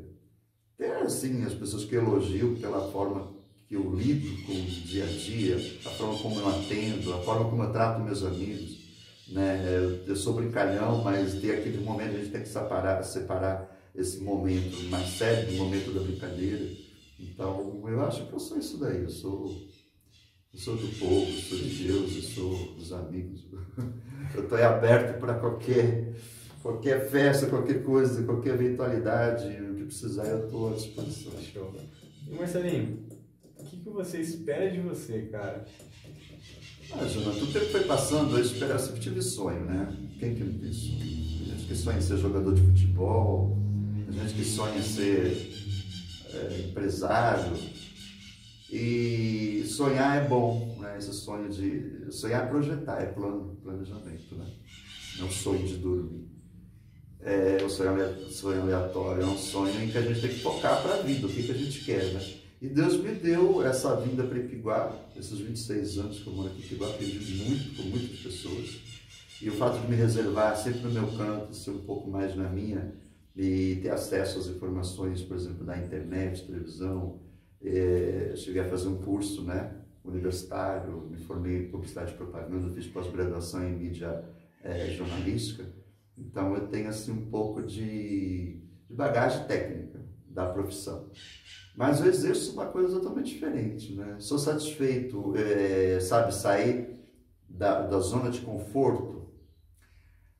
ter 0.77 0.93
assim, 0.97 1.43
as 1.45 1.55
pessoas 1.55 1.85
que 1.85 1.95
elogiam 1.95 2.55
pela 2.55 2.91
forma 2.91 3.35
que 3.69 3.75
eu 3.75 3.95
lido 3.95 4.43
com 4.47 4.53
o 4.53 4.65
dia 4.65 5.05
a 5.05 5.09
dia, 5.09 5.57
a 5.57 5.91
forma 5.91 6.19
como 6.19 6.41
eu 6.41 6.49
atendo, 6.49 7.15
a 7.15 7.19
forma 7.23 7.51
como 7.51 7.63
eu 7.63 7.73
trato 7.73 8.03
meus 8.03 8.23
amigos. 8.23 8.85
Né? 9.29 9.65
Eu 10.07 10.17
sou 10.17 10.35
brincalhão, 10.35 11.03
mas 11.03 11.41
tem 11.41 11.51
aquele 11.51 11.79
momento 11.79 12.15
a 12.15 12.19
gente 12.19 12.31
tem 12.31 12.43
que 12.43 12.49
separar, 12.49 13.03
separar 13.03 13.75
esse 13.95 14.21
momento 14.21 14.83
mais 14.91 15.09
sério 15.17 15.51
do 15.51 15.57
momento 15.57 15.93
da 15.93 16.01
brincadeira. 16.01 16.69
Então, 17.19 17.83
eu 17.87 18.01
acho 18.03 18.27
que 18.27 18.33
eu 18.33 18.41
sou 18.41 18.59
isso 18.59 18.79
daí. 18.79 19.03
Eu 19.03 19.11
sou, 19.11 19.57
eu 20.55 20.59
sou 20.59 20.77
do 20.77 20.87
povo, 20.99 21.31
eu 21.31 21.43
sou 21.43 21.59
de 21.59 21.85
Deus, 21.85 22.15
eu 22.15 22.23
sou 22.23 22.75
dos 22.75 22.93
amigos. 22.93 23.45
Eu 24.35 24.43
estou 24.45 24.59
aberto 24.59 25.21
para 25.21 25.35
qualquer, 25.35 26.13
qualquer 26.61 27.09
festa, 27.09 27.47
qualquer 27.47 27.85
coisa, 27.85 28.25
qualquer 28.25 28.55
eventualidade. 28.55 29.47
O 29.47 29.77
que 29.77 29.85
precisar, 29.85 30.25
eu 30.25 30.47
estou 30.47 30.73
à 30.73 30.75
disposição. 30.75 31.33
Show. 31.41 31.73
E 32.27 32.35
Marcelinho, 32.35 33.07
o 33.57 33.65
que, 33.65 33.77
que 33.77 33.91
você 33.91 34.21
espera 34.21 34.69
de 34.73 34.81
você, 34.81 35.29
cara? 35.31 35.65
Ah, 36.93 37.05
Jonathan, 37.05 37.45
o 37.45 37.53
tempo 37.53 37.67
foi 37.67 37.85
passando, 37.85 38.37
eu 38.37 38.43
esperava, 38.43 38.79
sempre 38.81 39.01
tive 39.01 39.23
sonho, 39.23 39.65
né? 39.67 39.97
Quem 40.19 40.35
que 40.35 40.43
não 40.43 40.59
tem 40.59 40.73
sonho? 40.73 40.99
Tem 40.99 41.47
gente 41.47 41.67
que 41.67 41.77
sonha 41.77 41.99
em 41.99 42.03
ser 42.03 42.17
jogador 42.17 42.55
de 42.55 42.63
futebol, 42.63 43.57
tem 44.11 44.21
gente 44.21 44.35
que 44.35 44.45
sonha 44.45 44.79
em 44.79 44.83
ser 44.83 45.53
é, 46.33 46.61
empresário. 46.69 47.57
E 48.77 49.65
sonhar 49.69 50.21
é 50.21 50.27
bom, 50.27 50.77
né? 50.81 50.99
Esse 50.99 51.13
sonho 51.13 51.49
de. 51.49 52.11
Sonhar 52.11 52.45
é 52.45 52.49
projetar, 52.49 53.01
é 53.01 53.07
plano, 53.07 53.57
planejamento, 53.63 54.35
né? 54.35 54.51
Não 55.21 55.31
sonho 55.31 55.65
de 55.65 55.77
dormir. 55.77 56.29
É, 57.21 57.57
sonho, 57.69 58.31
sonho 58.33 58.63
aleatório 58.63 59.23
é 59.23 59.27
um 59.27 59.39
sonho 59.39 59.81
em 59.81 59.89
que 59.89 59.97
a 59.97 60.03
gente 60.03 60.21
tem 60.21 60.31
que 60.31 60.41
focar 60.41 60.83
para 60.83 60.95
a 60.95 61.03
vida, 61.03 61.25
o 61.25 61.31
que, 61.31 61.45
que 61.45 61.53
a 61.53 61.57
gente 61.57 61.85
quer, 61.85 62.15
né? 62.15 62.35
E 62.61 62.69
Deus 62.69 62.97
me 62.97 63.15
deu 63.15 63.65
essa 63.65 63.95
vinda 64.01 64.25
para 64.25 64.39
Ipiguá, 64.39 64.93
esses 65.17 65.39
26 65.39 65.99
anos 65.99 66.19
que 66.19 66.27
eu 66.27 66.33
moro 66.33 66.49
aqui 66.49 66.63
em 66.63 66.65
Ipiguá, 66.65 66.89
aprendi 66.89 67.45
muito 67.45 67.77
com 67.77 67.89
muitas 67.91 68.19
pessoas. 68.19 68.81
E 69.41 69.49
o 69.51 69.53
fato 69.53 69.81
de 69.83 69.89
me 69.89 69.95
reservar 69.95 70.57
sempre 70.57 70.81
no 70.81 70.91
meu 70.91 71.07
canto, 71.17 71.55
ser 71.55 71.71
um 71.71 71.83
pouco 71.85 72.11
mais 72.11 72.35
na 72.35 72.49
minha, 72.49 72.93
e 73.37 73.77
ter 73.77 73.91
acesso 73.91 74.41
às 74.41 74.49
informações, 74.49 75.23
por 75.23 75.37
exemplo, 75.37 75.65
da 75.65 75.79
internet, 75.79 76.45
televisão. 76.45 77.21
É, 77.65 78.35
cheguei 78.37 78.61
a 78.61 78.69
fazer 78.69 78.89
um 78.89 78.99
curso 78.99 79.43
né, 79.43 79.75
universitário, 80.05 81.09
me 81.11 81.17
formei 81.17 81.65
em 81.65 81.71
publicidade 81.71 82.13
e 82.13 82.17
propaganda, 82.17 82.73
fiz 82.73 82.87
pós-graduação 82.87 83.67
em 83.67 83.73
mídia 83.73 84.25
é, 84.63 84.91
jornalística. 84.91 85.65
Então 86.17 86.55
eu 86.55 86.69
tenho 86.69 86.89
assim 86.89 87.11
um 87.11 87.31
pouco 87.31 87.63
de, 87.63 88.61
de 88.89 88.95
bagagem 88.95 89.47
técnica 89.47 90.01
da 90.29 90.47
profissão. 90.47 91.11
Mas 91.77 92.01
eu 92.01 92.07
exerço 92.07 92.53
uma 92.53 92.67
coisa 92.67 92.99
totalmente 92.99 93.33
diferente, 93.33 93.95
né? 93.95 94.17
Sou 94.19 94.39
satisfeito, 94.39 95.35
é, 95.37 95.99
sabe, 96.01 96.33
sair 96.35 97.01
da, 97.49 97.87
da 97.87 97.99
zona 97.99 98.31
de 98.31 98.41
conforto. 98.41 99.33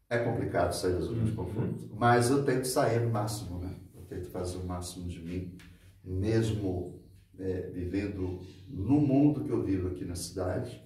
É 0.09 0.19
complicado 0.19 0.73
sair 0.73 0.93
da 0.93 1.01
zona 1.01 1.25
de 1.25 1.31
uhum. 1.31 1.37
conforto, 1.37 1.91
mas 1.97 2.31
eu 2.31 2.45
tento 2.45 2.67
sair 2.67 3.01
no 3.01 3.11
máximo, 3.11 3.59
né? 3.59 3.75
Eu 3.97 4.03
tento 4.03 4.29
fazer 4.31 4.59
o 4.59 4.65
máximo 4.65 5.09
de 5.09 5.21
mim, 5.21 5.57
mesmo 6.05 6.94
é, 7.39 7.71
vivendo 7.71 8.41
no 8.69 9.01
mundo 9.01 9.45
que 9.45 9.51
eu 9.51 9.63
vivo 9.63 9.89
aqui 9.89 10.05
na 10.05 10.15
cidade, 10.15 10.83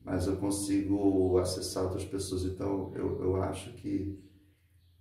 mas 0.00 0.26
eu 0.26 0.36
consigo 0.36 1.38
acessar 1.38 1.84
outras 1.84 2.04
pessoas. 2.04 2.44
Então, 2.44 2.92
eu, 2.94 3.22
eu 3.22 3.36
acho 3.42 3.72
que 3.74 4.22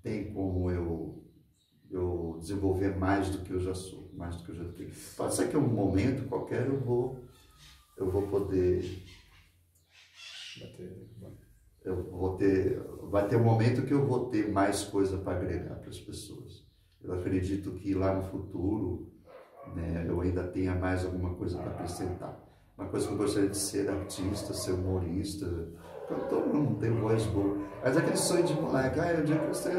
tem 0.02 0.34
como 0.34 0.69
eu, 0.69 1.24
eu 1.89 2.38
desenvolver 2.39 2.98
mais 2.98 3.30
do 3.30 3.39
que 3.39 3.52
eu 3.52 3.60
já 3.60 3.74
sou 3.74 4.04
mais 4.15 4.38
do 4.38 4.43
que 4.43 4.52
eu 4.52 4.56
já 4.56 4.72
tenho. 4.72 4.91
Pode 5.17 5.36
ser 5.36 5.50
que 5.50 5.58
em 5.58 5.60
um 5.60 5.67
momento 5.67 6.28
qualquer 6.28 6.67
eu 6.67 6.80
vou, 6.80 7.19
eu 7.98 8.10
vou 8.10 8.28
poder. 8.28 8.84
Eu 11.84 12.12
vou 12.12 12.38
ter. 12.38 12.80
Vai 13.10 13.28
ter 13.28 13.36
um 13.36 13.43
momento 13.43 13.86
que 13.86 13.93
eu 13.93 14.06
vou 14.06 14.30
ter 14.30 14.52
mais 14.52 14.84
coisa 14.84 15.17
para 15.17 15.38
agregar 15.38 15.76
para 15.76 15.89
as 15.89 16.00
pessoas. 16.00 16.65
Eu 17.02 17.13
acredito 17.13 17.74
que 17.74 17.93
lá 17.93 18.15
no 18.15 18.24
futuro 18.24 19.12
né, 19.76 20.06
eu 20.08 20.19
ainda 20.21 20.43
tenha 20.43 20.76
mais 20.76 21.06
alguma 21.06 21.34
coisa 21.36 21.58
para 21.58 21.71
acrescentar. 21.71 22.39
Uma 22.78 22.88
coisa 22.88 23.08
que 23.08 23.13
eu 23.13 23.17
gostaria 23.17 23.49
de 23.49 23.58
ser 23.58 23.89
artista, 23.89 24.54
ser 24.54 24.71
humorista. 24.71 25.45
Todo 26.30 26.54
mundo 26.54 26.80
tem 26.80 26.91
voz 26.91 27.26
boa. 27.28 27.58
Mas 27.84 27.95
aquele 27.95 28.17
sonho 28.17 28.43
de 28.43 28.54
moleque, 28.54 28.99
ah, 28.99 29.19
o 29.19 29.23
dia 29.23 29.39
que 29.39 29.47
você 29.47 29.69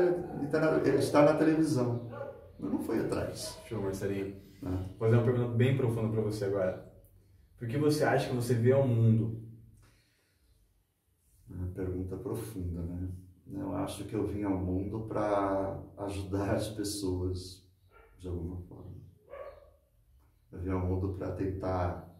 está 1.01 1.23
na 1.23 1.35
televisão. 1.35 2.11
Eu 2.59 2.71
não 2.71 2.81
fui 2.81 3.01
atrás. 3.01 3.59
Show, 3.67 3.83
Marcelinho. 3.83 4.37
Ah. 4.63 4.87
Vou 4.99 4.99
fazer 4.99 5.17
uma 5.17 5.25
pergunta 5.25 5.49
bem 5.55 5.77
profunda 5.77 6.09
para 6.09 6.23
você 6.23 6.45
agora. 6.45 6.93
Por 7.59 7.69
que 7.69 7.77
você 7.79 8.05
acha 8.05 8.29
que 8.29 8.37
você 8.37 8.55
vê 8.55 8.73
ao 8.73 8.87
mundo? 8.87 9.43
Uma 11.49 11.69
pergunta 11.69 12.17
profunda, 12.17 12.83
né? 12.83 13.09
Eu 13.53 13.75
acho 13.77 14.05
que 14.05 14.15
eu 14.15 14.27
vim 14.27 14.43
ao 14.43 14.57
mundo 14.57 15.07
para 15.07 15.81
ajudar 15.99 16.55
as 16.55 16.69
pessoas 16.69 17.69
de 18.19 18.29
alguma 18.29 18.61
forma. 18.63 19.04
Vim 20.63 20.71
ao 20.71 20.81
mundo 20.81 21.15
para 21.15 21.33
tentar. 21.33 22.11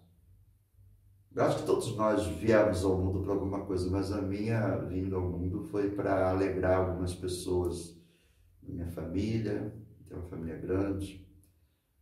Eu 1.35 1.43
acho 1.43 1.59
que 1.59 1.67
todos 1.67 1.97
nós 1.97 2.27
viemos 2.27 2.85
ao 2.85 2.97
mundo 2.97 3.23
para 3.23 3.33
alguma 3.33 3.65
coisa, 3.65 3.91
mas 3.91 4.13
a 4.13 4.23
minha 4.23 4.77
vinda 4.77 5.17
ao 5.17 5.23
mundo 5.23 5.65
foi 5.65 5.91
para 5.91 6.31
alegrar 6.31 6.79
algumas 6.79 7.15
pessoas, 7.15 8.01
minha 8.63 8.87
família, 8.87 9.75
tenho 10.07 10.21
uma 10.21 10.29
família 10.29 10.57
grande, 10.57 11.27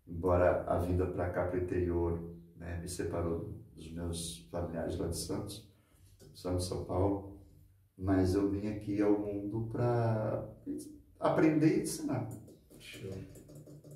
embora 0.07 0.64
a 0.64 0.79
vinda 0.79 1.07
para 1.07 1.31
cá, 1.31 1.47
para 1.47 1.59
o 1.59 1.62
interior, 1.62 2.23
né, 2.57 2.79
me 2.81 2.88
separou 2.88 3.55
dos 3.75 3.90
meus 3.90 4.47
familiares 4.51 4.99
lá 4.99 5.09
de 5.09 5.16
Santos, 5.16 5.66
Santos, 6.35 6.66
São 6.66 6.85
Paulo, 6.85 7.38
mas 7.97 8.35
eu 8.35 8.51
vim 8.51 8.68
aqui 8.68 9.01
ao 9.01 9.18
mundo 9.18 9.68
para 9.71 10.49
aprender 11.18 11.79
e 11.79 11.83
ensinar. 11.83 12.29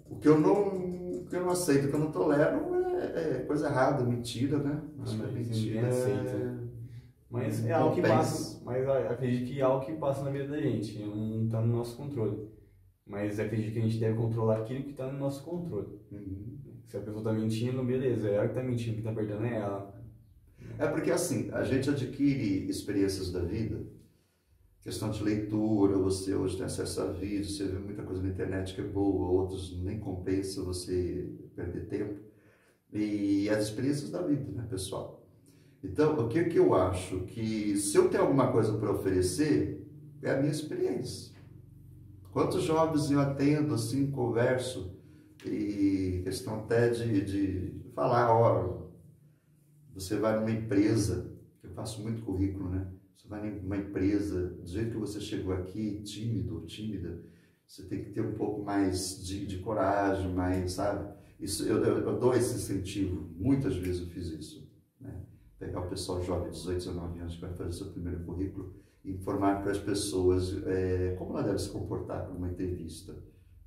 O 0.09 0.17
que 0.17 0.29
eu 0.29 0.39
não, 0.39 1.25
que 1.25 1.37
eu 1.37 1.43
não 1.43 1.51
aceito, 1.51 1.87
o 1.87 1.89
que 1.89 1.95
eu 1.95 2.01
não 2.01 2.13
tolero 2.13 2.75
é, 2.97 3.39
é 3.39 3.45
coisa 3.47 3.67
errada, 3.67 4.05
mentira, 4.05 4.59
né? 4.59 4.81
Acho 5.03 5.17
que 5.17 5.25
a 5.25 5.29
mentira 5.29 5.89
é... 5.89 6.67
Mas 7.29 7.67
é 7.67 7.73
algo 7.73 7.95
que 7.95 8.03
passa, 8.03 8.63
mas 8.65 8.89
acredito 8.89 9.49
que 9.49 9.61
é 9.61 9.63
algo 9.63 9.85
que 9.85 9.93
passa 9.95 10.23
na 10.23 10.31
vida 10.31 10.47
da 10.49 10.61
gente, 10.61 10.99
não 10.99 11.45
está 11.45 11.61
no 11.61 11.77
nosso 11.77 11.97
controle. 11.97 12.49
Mas 13.05 13.39
acredito 13.39 13.73
que 13.73 13.79
a 13.79 13.83
gente 13.83 13.99
deve 13.99 14.17
controlar 14.17 14.59
aquilo 14.59 14.85
que 14.85 14.91
está 14.91 15.11
no 15.11 15.19
nosso 15.19 15.45
controle. 15.45 15.89
Uhum. 16.11 16.57
Se 16.87 16.97
a 16.97 17.01
pessoa 17.01 17.19
está 17.19 17.33
mentindo, 17.33 17.83
beleza, 17.85 18.29
é 18.29 18.35
ela 18.35 18.45
que 18.45 18.53
está 18.53 18.63
mentindo, 18.63 18.95
que 18.95 19.01
está 19.01 19.13
perdendo 19.13 19.45
é 19.45 19.57
ela. 19.57 19.95
É 20.79 20.87
porque 20.87 21.11
assim, 21.11 21.51
a 21.53 21.63
gente 21.63 21.91
adquire 21.91 22.69
experiências 22.69 23.31
da 23.31 23.41
vida, 23.41 23.85
questão 24.87 25.11
de 25.11 25.21
leitura, 25.21 25.99
você 25.99 26.33
hoje 26.33 26.57
tem 26.57 26.65
acesso 26.65 27.01
a 27.01 27.07
vídeos, 27.07 27.57
você 27.57 27.67
vê 27.67 27.77
muita 27.77 28.05
coisa 28.05 28.23
na 28.23 28.29
internet 28.29 28.73
que 28.73 28.81
é 28.81 28.85
boa, 28.85 29.33
outros 29.33 29.77
nem 29.83 29.99
compensa 29.99 30.63
você 30.63 31.29
perder 31.57 31.89
tempo. 31.89 32.21
E 32.93 33.51
as 33.51 33.65
experiências 33.65 34.11
da 34.11 34.23
vida, 34.23 34.49
né, 34.53 34.65
pessoal? 34.71 35.27
Então, 35.83 36.17
o 36.21 36.29
que, 36.29 36.45
que 36.45 36.57
eu 36.57 36.73
acho? 36.73 37.23
Que 37.23 37.77
se 37.77 37.97
eu 37.97 38.09
tenho 38.09 38.23
alguma 38.23 38.53
coisa 38.53 38.79
para 38.79 38.93
oferecer, 38.93 39.85
é 40.23 40.31
a 40.31 40.37
minha 40.37 40.53
experiência. 40.53 41.35
Quantos 42.31 42.63
jovens 42.63 43.11
eu 43.11 43.19
atendo, 43.19 43.75
assim, 43.75 44.09
converso, 44.13 44.97
e 45.45 46.21
questão 46.23 46.61
até 46.61 46.91
de, 46.91 47.25
de 47.25 47.91
falar, 47.93 48.33
ó, 48.33 48.87
você 49.93 50.17
vai 50.17 50.39
numa 50.39 50.53
empresa, 50.53 51.37
eu 51.61 51.71
faço 51.71 52.01
muito 52.03 52.23
currículo, 52.23 52.71
né? 52.71 52.87
Você 53.17 53.29
vai 53.29 53.51
numa 53.51 53.77
empresa, 53.77 54.51
do 54.51 54.69
jeito 54.69 54.91
que 54.91 54.99
você 54.99 55.21
chegou 55.21 55.55
aqui, 55.55 56.03
tímido 56.03 56.57
ou 56.57 56.67
tímida, 56.67 57.23
você 57.67 57.83
tem 57.85 58.05
que 58.05 58.11
ter 58.11 58.21
um 58.21 58.35
pouco 58.35 58.63
mais 58.63 59.25
de, 59.25 59.47
de 59.47 59.59
coragem, 59.59 60.33
mais, 60.33 60.73
sabe? 60.73 61.13
Isso, 61.41 61.65
eu, 61.65 61.83
eu, 61.83 62.19
dou 62.19 62.35
esse 62.35 62.55
incentivo, 62.55 63.29
muitas 63.37 63.75
vezes 63.77 64.03
eu 64.03 64.07
fiz 64.09 64.29
isso, 64.29 64.71
né? 65.01 65.23
Pegar 65.59 65.81
o 65.81 65.89
pessoal 65.89 66.23
jovem, 66.23 66.51
18, 66.51 66.79
19 66.79 67.19
anos, 67.21 67.35
que 67.35 67.41
vai 67.41 67.55
fazer 67.55 67.73
seu 67.73 67.87
primeiro 67.87 68.21
currículo, 68.25 68.75
informar 69.05 69.63
para 69.63 69.73
as 69.73 69.79
pessoas 69.79 70.55
é, 70.67 71.17
como 71.19 71.33
ela 71.33 71.43
deve 71.43 71.59
se 71.59 71.71
comportar 71.71 72.29
numa 72.31 72.51
entrevista. 72.51 73.17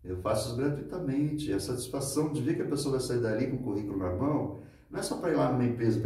Eu 0.03 0.17
faço 0.17 0.49
isso 0.49 0.57
gratuitamente. 0.57 1.51
A 1.51 1.59
satisfação 1.59 2.31
de 2.31 2.41
ver 2.41 2.55
que 2.55 2.61
a 2.61 2.67
pessoa 2.67 2.97
vai 2.97 3.05
sair 3.05 3.21
dali 3.21 3.47
com 3.47 3.57
o 3.57 3.63
currículo 3.63 3.97
na 3.97 4.15
mão, 4.15 4.59
não 4.89 4.99
é 4.99 5.03
só 5.03 5.17
para 5.17 5.31
ir 5.31 5.35
lá 5.35 5.51
numa 5.51 5.63
empresa 5.65 5.99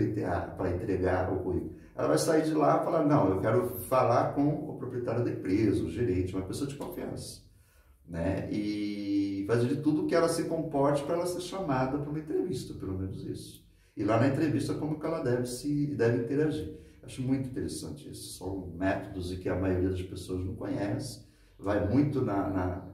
para 0.57 0.75
entregar 0.75 1.31
o 1.31 1.39
currículo. 1.39 1.75
Ela 1.95 2.07
vai 2.09 2.17
sair 2.17 2.43
de 2.43 2.53
lá 2.53 2.81
e 2.81 2.83
falar: 2.83 3.05
não, 3.05 3.29
eu 3.29 3.39
quero 3.39 3.79
falar 3.81 4.33
com 4.33 4.47
o 4.47 4.77
proprietário 4.77 5.23
da 5.23 5.31
empresa, 5.31 5.83
o 5.83 5.89
gerente, 5.89 6.35
uma 6.35 6.45
pessoa 6.45 6.67
de 6.69 6.75
confiança. 6.75 7.41
né? 8.07 8.49
E 8.51 9.45
fazer 9.47 9.67
de 9.67 9.77
tudo 9.77 10.05
que 10.07 10.15
ela 10.15 10.27
se 10.27 10.45
comporte 10.45 11.03
para 11.03 11.15
ela 11.15 11.25
ser 11.25 11.41
chamada 11.41 11.97
para 11.97 12.09
uma 12.09 12.19
entrevista, 12.19 12.73
pelo 12.73 12.97
menos 12.97 13.23
isso. 13.25 13.63
E 13.95 14.03
lá 14.03 14.19
na 14.19 14.27
entrevista 14.27 14.73
como 14.73 14.99
que 14.99 15.05
ela 15.05 15.19
deve 15.23 15.45
se 15.45 15.87
deve 15.95 16.23
interagir. 16.23 16.79
Acho 17.03 17.21
muito 17.21 17.49
interessante 17.49 18.09
isso. 18.09 18.37
São 18.37 18.73
métodos 18.75 19.33
que 19.37 19.49
a 19.49 19.59
maioria 19.59 19.89
das 19.89 20.01
pessoas 20.01 20.43
não 20.45 20.55
conhece. 20.55 21.25
Vai 21.59 21.87
muito 21.87 22.21
na, 22.21 22.49
na 22.49 22.93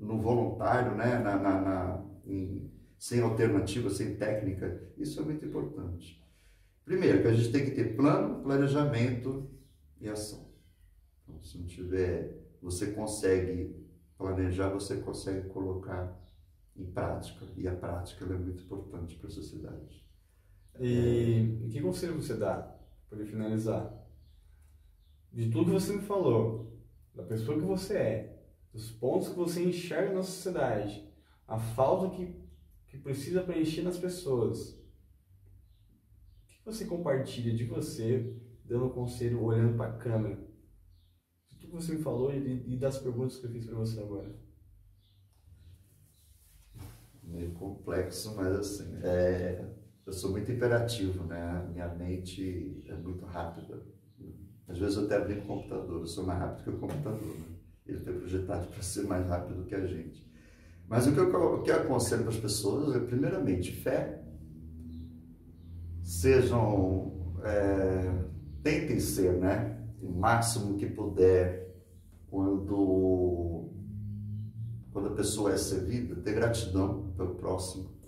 no 0.00 0.20
voluntário, 0.20 0.94
né? 0.94 1.18
na, 1.18 1.36
na, 1.36 1.60
na 1.60 2.04
em, 2.26 2.70
sem 2.98 3.20
alternativa, 3.20 3.88
sem 3.90 4.16
técnica. 4.16 4.90
Isso 4.96 5.20
é 5.20 5.24
muito 5.24 5.44
importante. 5.44 6.22
Primeiro, 6.84 7.22
que 7.22 7.28
a 7.28 7.34
gente 7.34 7.52
tem 7.52 7.64
que 7.64 7.70
ter 7.72 7.96
plano, 7.96 8.42
planejamento 8.42 9.48
e 10.00 10.08
ação. 10.08 10.48
Então, 11.22 11.42
se 11.42 11.58
não 11.58 11.66
tiver, 11.66 12.38
você 12.60 12.92
consegue 12.92 13.76
planejar, 14.16 14.70
você 14.70 14.96
consegue 14.96 15.48
colocar 15.48 16.18
em 16.76 16.86
prática. 16.86 17.46
E 17.56 17.68
a 17.68 17.74
prática 17.74 18.24
é 18.24 18.38
muito 18.38 18.62
importante 18.64 19.16
para 19.16 19.28
a 19.28 19.32
sociedade. 19.32 20.06
E 20.80 21.68
que 21.70 21.80
conselho 21.80 22.14
você 22.14 22.34
dá, 22.34 22.76
para 23.08 23.24
finalizar? 23.26 23.94
De 25.32 25.50
tudo 25.50 25.66
que 25.66 25.72
você 25.72 25.92
me 25.92 26.02
falou, 26.02 26.78
da 27.14 27.22
pessoa 27.22 27.58
que 27.58 27.64
você 27.64 27.96
é, 27.96 28.42
dos 28.72 28.90
pontos 28.92 29.28
que 29.28 29.36
você 29.36 29.62
enxerga 29.64 30.14
na 30.14 30.22
sociedade, 30.22 31.06
a 31.46 31.58
falta 31.58 32.14
que, 32.14 32.34
precisa 33.02 33.42
preencher 33.42 33.82
nas 33.82 33.98
pessoas, 33.98 34.70
o 34.70 36.46
que 36.46 36.64
você 36.64 36.84
compartilha 36.84 37.54
de 37.54 37.64
você, 37.64 38.36
dando 38.64 38.86
um 38.86 38.90
conselho, 38.90 39.42
olhando 39.42 39.76
para 39.76 39.90
a 39.90 39.98
câmera? 39.98 40.36
Tudo 41.50 41.66
que 41.66 41.74
você 41.74 41.94
me 41.94 42.02
falou 42.02 42.34
e, 42.34 42.76
das 42.76 42.98
perguntas 42.98 43.38
que 43.38 43.46
eu 43.46 43.50
fiz 43.50 43.66
para 43.66 43.76
você 43.76 44.00
agora. 44.00 44.34
Meio 47.22 47.52
complexo, 47.52 48.34
mas 48.36 48.48
assim, 48.56 48.98
é, 49.02 49.64
eu 50.06 50.12
sou 50.12 50.30
muito 50.30 50.50
imperativo, 50.50 51.24
né? 51.24 51.68
Minha 51.70 51.88
mente 51.94 52.82
é 52.86 52.94
muito 52.94 53.24
rápida. 53.26 53.82
Às 54.66 54.78
vezes 54.78 54.96
eu 54.96 55.04
até 55.04 55.16
abro 55.16 55.38
o 55.38 55.46
computador, 55.46 56.00
eu 56.00 56.06
sou 56.06 56.24
mais 56.24 56.38
rápido 56.38 56.64
que 56.64 56.70
o 56.70 56.78
computador. 56.78 57.20
Né? 57.20 57.56
Ele 57.86 57.98
foi 57.98 58.12
projetado 58.18 58.66
para 58.66 58.82
ser 58.82 59.04
mais 59.04 59.26
rápido 59.26 59.64
que 59.64 59.74
a 59.74 59.86
gente. 59.86 60.27
Mas 60.88 61.06
o 61.06 61.12
que 61.12 61.18
eu, 61.18 61.28
o 61.28 61.62
que 61.62 61.70
eu 61.70 61.76
aconselho 61.76 62.22
para 62.22 62.32
as 62.32 62.38
pessoas 62.38 62.96
é, 62.96 62.98
primeiramente, 62.98 63.72
fé. 63.72 64.22
Sejam, 66.02 67.36
é, 67.44 68.24
tentem 68.62 68.98
ser, 68.98 69.34
né? 69.34 69.78
O 70.00 70.10
máximo 70.10 70.76
que 70.76 70.86
puder, 70.86 71.76
quando, 72.30 73.68
quando 74.92 75.08
a 75.08 75.14
pessoa 75.14 75.52
é 75.52 75.58
servida, 75.58 76.16
ter 76.16 76.34
gratidão 76.34 77.12
pelo 77.16 77.34
próximo 77.34 77.98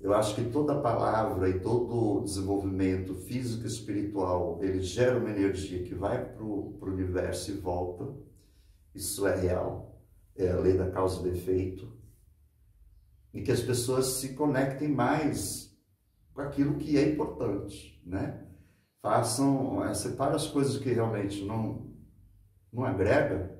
eu 0.00 0.14
acho 0.14 0.34
que 0.34 0.50
toda 0.50 0.80
palavra 0.80 1.50
e 1.50 1.60
todo 1.60 2.24
desenvolvimento 2.24 3.14
físico 3.14 3.64
e 3.64 3.66
espiritual, 3.66 4.58
ele 4.62 4.80
gera 4.80 5.18
uma 5.18 5.28
energia 5.28 5.82
que 5.82 5.94
vai 5.94 6.24
para 6.24 6.42
o 6.42 6.78
universo 6.80 7.50
e 7.50 7.54
volta. 7.54 8.08
Isso 8.94 9.26
é 9.26 9.36
real. 9.36 9.99
É 10.36 10.50
a 10.50 10.58
lei 10.58 10.76
da 10.76 10.90
causa 10.90 11.20
e 11.20 11.22
do 11.22 11.36
efeito. 11.36 11.92
E 13.32 13.42
que 13.42 13.52
as 13.52 13.60
pessoas 13.60 14.06
se 14.06 14.34
conectem 14.34 14.88
mais 14.88 15.70
com 16.32 16.40
aquilo 16.40 16.78
que 16.78 16.96
é 16.96 17.12
importante, 17.12 18.00
né? 18.04 18.46
Façam, 19.02 19.84
é, 19.84 19.94
separem 19.94 20.36
as 20.36 20.46
coisas 20.46 20.76
que 20.76 20.90
realmente 20.90 21.44
não, 21.44 21.90
não 22.72 22.84
agrega, 22.84 23.58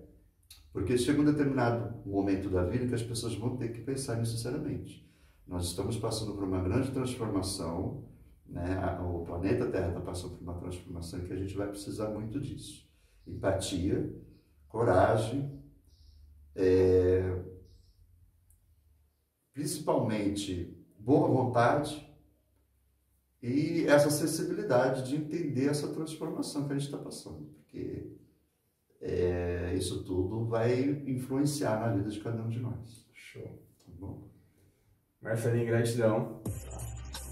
porque 0.72 0.98
chega 0.98 1.20
um 1.20 1.24
determinado 1.24 2.06
momento 2.08 2.48
da 2.48 2.64
vida 2.64 2.86
que 2.86 2.94
as 2.94 3.02
pessoas 3.02 3.34
vão 3.34 3.56
ter 3.56 3.72
que 3.72 3.80
pensar 3.80 4.16
nisso 4.16 4.36
sinceramente. 4.36 5.08
Nós 5.46 5.66
estamos 5.66 5.96
passando 5.96 6.34
por 6.34 6.44
uma 6.44 6.62
grande 6.62 6.92
transformação, 6.92 8.04
né? 8.46 8.98
o 9.00 9.24
planeta 9.24 9.66
Terra 9.66 9.88
está 9.88 10.00
passando 10.00 10.36
por 10.36 10.42
uma 10.42 10.54
transformação 10.54 11.20
que 11.20 11.32
a 11.32 11.36
gente 11.36 11.56
vai 11.56 11.68
precisar 11.68 12.10
muito 12.10 12.40
disso. 12.40 12.88
Empatia, 13.26 14.14
coragem, 14.68 15.59
é... 16.56 17.42
principalmente 19.52 20.76
boa 20.98 21.28
vontade 21.28 22.08
e 23.42 23.86
essa 23.86 24.10
sensibilidade 24.10 25.08
de 25.08 25.16
entender 25.16 25.68
essa 25.68 25.88
transformação 25.88 26.66
que 26.66 26.72
a 26.72 26.76
gente 26.76 26.86
está 26.86 26.98
passando, 26.98 27.46
porque 27.54 28.12
é, 29.00 29.74
isso 29.74 30.04
tudo 30.04 30.44
vai 30.44 30.82
influenciar 31.06 31.80
na 31.80 31.94
vida 31.94 32.10
de 32.10 32.20
cada 32.20 32.42
um 32.42 32.48
de 32.48 32.60
nós. 32.60 33.06
Show. 33.14 33.42
Tá 33.42 33.92
bom? 33.98 34.28
Marcelinho, 35.22 35.66
gratidão. 35.66 36.42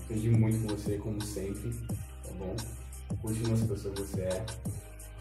Aprendi 0.02 0.30
muito 0.30 0.62
com 0.62 0.68
você, 0.74 0.96
como 0.96 1.22
sempre, 1.22 1.70
tá 2.24 2.32
bom? 2.38 2.56
Continua 3.20 3.52
essa 3.52 3.66
pessoa 3.66 3.94
que 3.94 4.00
você 4.00 4.22
é. 4.22 4.46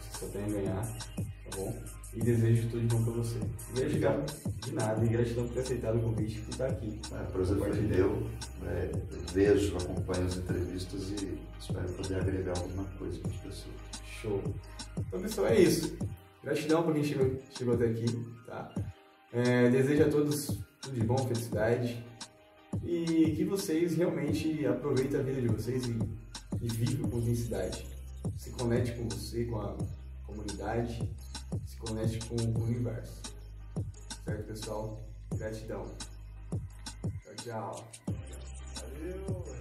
Você 0.00 0.18
só 0.18 0.26
tem 0.28 0.44
a 0.44 0.48
ganhar, 0.48 0.82
tá 0.86 1.56
bom? 1.56 1.97
E 2.14 2.20
desejo 2.20 2.68
tudo 2.68 2.80
de 2.80 2.86
bom 2.94 3.04
pra 3.04 3.12
você. 3.12 3.38
Gratidão 3.74 4.24
de 4.64 4.72
nada 4.74 5.04
e 5.04 5.08
gratidão 5.08 5.46
por 5.46 5.54
ter 5.54 5.60
aceitado 5.60 5.98
o 5.98 6.02
convite 6.02 6.38
e 6.38 6.40
por 6.40 6.50
estar 6.50 6.66
aqui. 6.66 7.00
É, 7.12 7.22
prazer 7.24 7.58
foi 7.58 7.80
meu. 7.82 8.26
É, 8.66 8.90
vejo, 9.32 9.76
acompanho 9.76 10.26
as 10.26 10.36
entrevistas 10.36 11.10
e 11.10 11.38
espero 11.60 11.88
poder 11.92 12.16
agregar 12.16 12.58
alguma 12.58 12.84
coisa 12.98 13.20
para 13.20 13.30
as 13.30 13.36
pessoas. 13.36 13.74
Show. 14.20 14.42
Então, 14.98 15.20
pessoal, 15.20 15.46
é 15.48 15.60
isso. 15.60 15.96
Gratidão 16.42 16.82
por 16.82 16.94
quem 16.94 17.04
chegou, 17.04 17.38
chegou 17.56 17.74
até 17.74 17.86
aqui, 17.86 18.06
tá? 18.46 18.72
É, 19.32 19.68
desejo 19.68 20.02
a 20.04 20.08
todos 20.08 20.58
tudo 20.80 20.94
de 20.94 21.04
bom, 21.04 21.18
felicidade 21.18 22.02
e 22.82 23.32
que 23.36 23.44
vocês 23.44 23.96
realmente 23.96 24.66
aproveitem 24.66 25.20
a 25.20 25.22
vida 25.22 25.40
de 25.40 25.48
vocês 25.48 25.86
e, 25.86 25.98
e 26.60 26.68
vivam 26.68 27.10
com 27.10 27.18
intensidade. 27.18 27.86
Se 28.36 28.50
conecte 28.50 28.92
com 28.92 29.08
você, 29.08 29.44
com 29.44 29.60
a 29.60 29.76
comunidade, 30.26 31.10
se 31.64 31.76
conecte 31.78 32.18
com, 32.26 32.36
o 32.36 32.64
universo. 32.64 33.22
Certo, 34.24 34.44
pessoal? 34.44 35.00
Gratidão. 35.34 35.86
Tchau, 37.22 37.34
tchau. 37.36 37.88
Valeu! 38.74 39.57